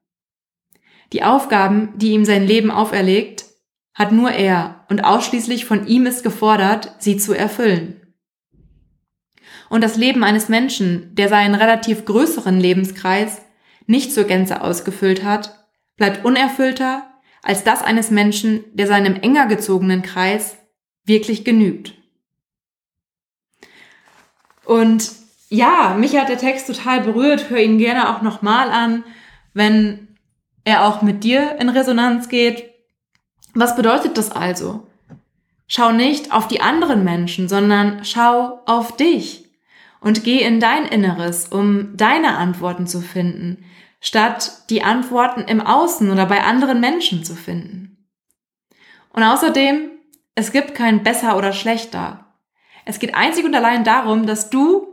Die 1.13 1.23
Aufgaben, 1.23 1.93
die 1.97 2.13
ihm 2.13 2.25
sein 2.25 2.47
Leben 2.47 2.71
auferlegt, 2.71 3.45
hat 3.95 4.11
nur 4.11 4.31
er 4.33 4.85
und 4.89 5.05
ausschließlich 5.05 5.65
von 5.65 5.87
ihm 5.87 6.07
ist 6.07 6.23
gefordert, 6.23 6.97
sie 6.99 7.17
zu 7.17 7.33
erfüllen. 7.33 8.01
Und 9.71 9.83
das 9.83 9.97
Leben 9.97 10.25
eines 10.25 10.49
Menschen, 10.49 11.15
der 11.15 11.29
seinen 11.29 11.55
relativ 11.55 12.05
größeren 12.05 12.59
Lebenskreis 12.59 13.43
nicht 13.87 14.13
zur 14.13 14.25
Gänze 14.25 14.63
ausgefüllt 14.63 15.25
hat, 15.25 15.67
bleibt 15.97 16.25
unerfüllter 16.25 17.14
als 17.45 17.63
das 17.63 17.83
eines 17.83 18.11
Menschen, 18.11 18.65
der 18.73 18.87
seinem 18.87 19.17
enger 19.17 19.47
gezogenen 19.47 20.03
Kreis 20.03 20.57
wirklich 21.05 21.45
genügt. 21.45 21.93
Und 24.65 25.13
ja, 25.51 25.95
mich 25.99 26.17
hat 26.17 26.31
der 26.31 26.39
Text 26.39 26.67
total 26.67 27.03
berührt. 27.03 27.51
Hör 27.51 27.59
ihn 27.59 27.77
gerne 27.77 28.09
auch 28.09 28.23
nochmal 28.23 28.71
an, 28.71 29.05
wenn 29.53 30.09
er 30.65 30.87
auch 30.87 31.03
mit 31.03 31.23
dir 31.23 31.57
in 31.61 31.69
Resonanz 31.69 32.31
geht. 32.31 32.71
Was 33.53 33.77
bedeutet 33.77 34.17
das 34.17 34.33
also? 34.33 34.87
Schau 35.67 35.93
nicht 35.93 36.33
auf 36.33 36.49
die 36.49 36.63
anderen 36.63 37.05
Menschen, 37.05 37.49
sondern 37.49 38.05
schau 38.05 38.63
auf 38.65 38.97
dich 38.97 39.45
und 40.01 40.25
geh 40.25 40.41
in 40.41 40.61
dein 40.61 40.87
Inneres, 40.87 41.49
um 41.49 41.95
deine 41.97 42.37
Antworten 42.37 42.87
zu 42.87 43.01
finden, 43.01 43.65
statt 44.05 44.53
die 44.69 44.83
Antworten 44.83 45.41
im 45.49 45.63
Außen 45.63 46.11
oder 46.11 46.27
bei 46.27 46.43
anderen 46.43 46.79
Menschen 46.79 47.25
zu 47.25 47.35
finden. 47.35 48.07
Und 49.15 49.23
außerdem, 49.23 49.91
es 50.35 50.53
gibt 50.53 50.75
kein 50.75 51.03
besser 51.03 51.39
oder 51.39 51.55
schlechter. 51.55 52.27
Es 52.85 52.99
geht 52.99 53.15
einzig 53.15 53.47
und 53.47 53.55
allein 53.55 53.83
darum, 53.83 54.27
dass 54.27 54.51
du 54.51 54.89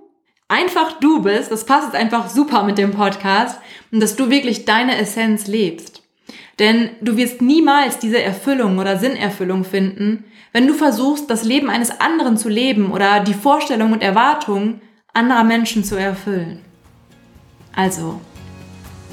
einfach 0.47 0.93
du 1.01 1.21
bist. 1.21 1.51
Das 1.51 1.65
passt 1.65 1.87
jetzt 1.87 2.01
einfach 2.01 2.29
super 2.29 2.63
mit 2.63 2.77
dem 2.77 2.91
Podcast 2.91 3.59
und 3.91 3.99
dass 3.99 4.15
du 4.15 4.29
wirklich 4.29 4.63
deine 4.63 4.97
Essenz 4.97 5.45
lebst. 5.47 6.03
Denn 6.57 6.91
du 7.01 7.17
wirst 7.17 7.41
niemals 7.41 7.99
diese 7.99 8.21
Erfüllung 8.21 8.79
oder 8.79 8.97
Sinnerfüllung 8.97 9.65
finden, 9.65 10.23
wenn 10.53 10.67
du 10.67 10.73
versuchst, 10.73 11.29
das 11.29 11.43
Leben 11.43 11.69
eines 11.69 11.99
anderen 11.99 12.37
zu 12.37 12.47
leben 12.47 12.91
oder 12.91 13.19
die 13.19 13.33
Vorstellungen 13.33 13.93
und 13.93 14.03
Erwartungen 14.03 14.79
anderer 15.13 15.43
Menschen 15.43 15.83
zu 15.83 15.97
erfüllen. 15.97 16.61
Also, 17.75 18.21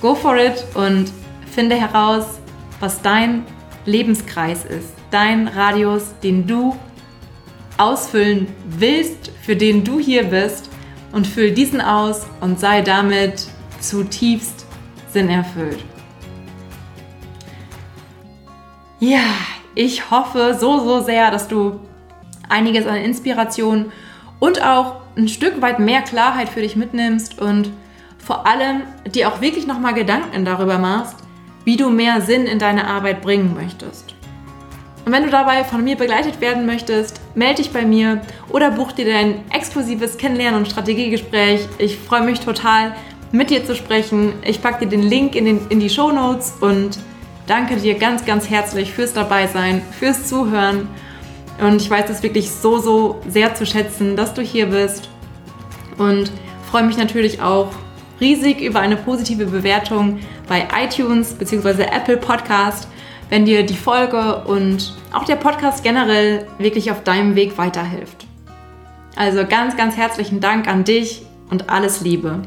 Go 0.00 0.14
for 0.14 0.36
it 0.36 0.64
und 0.74 1.10
finde 1.50 1.76
heraus, 1.76 2.38
was 2.80 3.02
dein 3.02 3.44
Lebenskreis 3.84 4.64
ist, 4.64 4.94
dein 5.10 5.48
Radius, 5.48 6.14
den 6.22 6.46
du 6.46 6.76
ausfüllen 7.78 8.48
willst, 8.68 9.32
für 9.42 9.56
den 9.56 9.84
du 9.84 9.98
hier 9.98 10.24
bist 10.24 10.68
und 11.12 11.26
füll 11.26 11.52
diesen 11.52 11.80
aus 11.80 12.26
und 12.40 12.60
sei 12.60 12.82
damit 12.82 13.48
zutiefst 13.80 14.66
sinnerfüllt. 15.10 15.82
Ja, 19.00 19.22
ich 19.74 20.10
hoffe 20.10 20.56
so, 20.58 20.80
so 20.80 21.00
sehr, 21.00 21.30
dass 21.30 21.48
du 21.48 21.80
einiges 22.48 22.86
an 22.86 22.96
Inspiration 22.96 23.92
und 24.40 24.62
auch 24.62 24.96
ein 25.16 25.28
Stück 25.28 25.60
weit 25.62 25.78
mehr 25.78 26.02
Klarheit 26.02 26.48
für 26.48 26.62
dich 26.62 26.76
mitnimmst 26.76 27.40
und 27.40 27.70
vor 28.28 28.46
allem 28.46 28.82
dir 29.06 29.26
auch 29.26 29.40
wirklich 29.40 29.66
nochmal 29.66 29.94
Gedanken 29.94 30.44
darüber 30.44 30.76
machst, 30.76 31.16
wie 31.64 31.78
du 31.78 31.88
mehr 31.88 32.20
Sinn 32.20 32.44
in 32.44 32.58
deine 32.58 32.86
Arbeit 32.86 33.22
bringen 33.22 33.54
möchtest. 33.54 34.14
Und 35.06 35.12
wenn 35.12 35.22
du 35.22 35.30
dabei 35.30 35.64
von 35.64 35.82
mir 35.82 35.96
begleitet 35.96 36.38
werden 36.42 36.66
möchtest, 36.66 37.22
melde 37.34 37.62
dich 37.62 37.72
bei 37.72 37.86
mir 37.86 38.20
oder 38.50 38.70
buch 38.70 38.92
dir 38.92 39.06
dein 39.06 39.50
exklusives 39.50 40.18
Kennenlernen- 40.18 40.58
und 40.58 40.68
Strategiegespräch. 40.68 41.66
Ich 41.78 41.96
freue 41.96 42.20
mich 42.20 42.40
total, 42.40 42.94
mit 43.32 43.48
dir 43.48 43.64
zu 43.64 43.74
sprechen. 43.74 44.34
Ich 44.44 44.60
packe 44.60 44.84
dir 44.84 44.90
den 44.90 45.08
Link 45.08 45.34
in, 45.34 45.46
den, 45.46 45.66
in 45.70 45.80
die 45.80 45.88
Show 45.88 46.12
Notes 46.12 46.52
und 46.60 46.98
danke 47.46 47.76
dir 47.76 47.94
ganz, 47.94 48.26
ganz 48.26 48.50
herzlich 48.50 48.92
fürs 48.92 49.14
Dabeisein, 49.14 49.80
fürs 49.98 50.26
Zuhören. 50.26 50.86
Und 51.62 51.80
ich 51.80 51.88
weiß 51.88 52.10
es 52.10 52.22
wirklich 52.22 52.50
so, 52.50 52.76
so 52.76 53.22
sehr 53.26 53.54
zu 53.54 53.64
schätzen, 53.64 54.16
dass 54.16 54.34
du 54.34 54.42
hier 54.42 54.66
bist. 54.66 55.08
Und 55.96 56.30
freue 56.70 56.82
mich 56.82 56.98
natürlich 56.98 57.40
auch 57.40 57.68
riesig 58.20 58.60
über 58.60 58.80
eine 58.80 58.96
positive 58.96 59.46
Bewertung 59.46 60.20
bei 60.48 60.66
iTunes 60.82 61.34
bzw. 61.34 61.82
Apple 61.82 62.16
Podcast, 62.16 62.88
wenn 63.30 63.44
dir 63.44 63.64
die 63.64 63.76
Folge 63.76 64.44
und 64.44 64.94
auch 65.12 65.24
der 65.24 65.36
Podcast 65.36 65.82
generell 65.82 66.46
wirklich 66.58 66.90
auf 66.90 67.02
deinem 67.04 67.34
Weg 67.34 67.58
weiterhilft. 67.58 68.26
Also 69.16 69.44
ganz, 69.46 69.76
ganz 69.76 69.96
herzlichen 69.96 70.40
Dank 70.40 70.68
an 70.68 70.84
dich 70.84 71.22
und 71.50 71.70
alles 71.70 72.00
Liebe. 72.00 72.42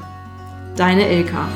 Deine 0.75 1.11
Ilka. 1.11 1.47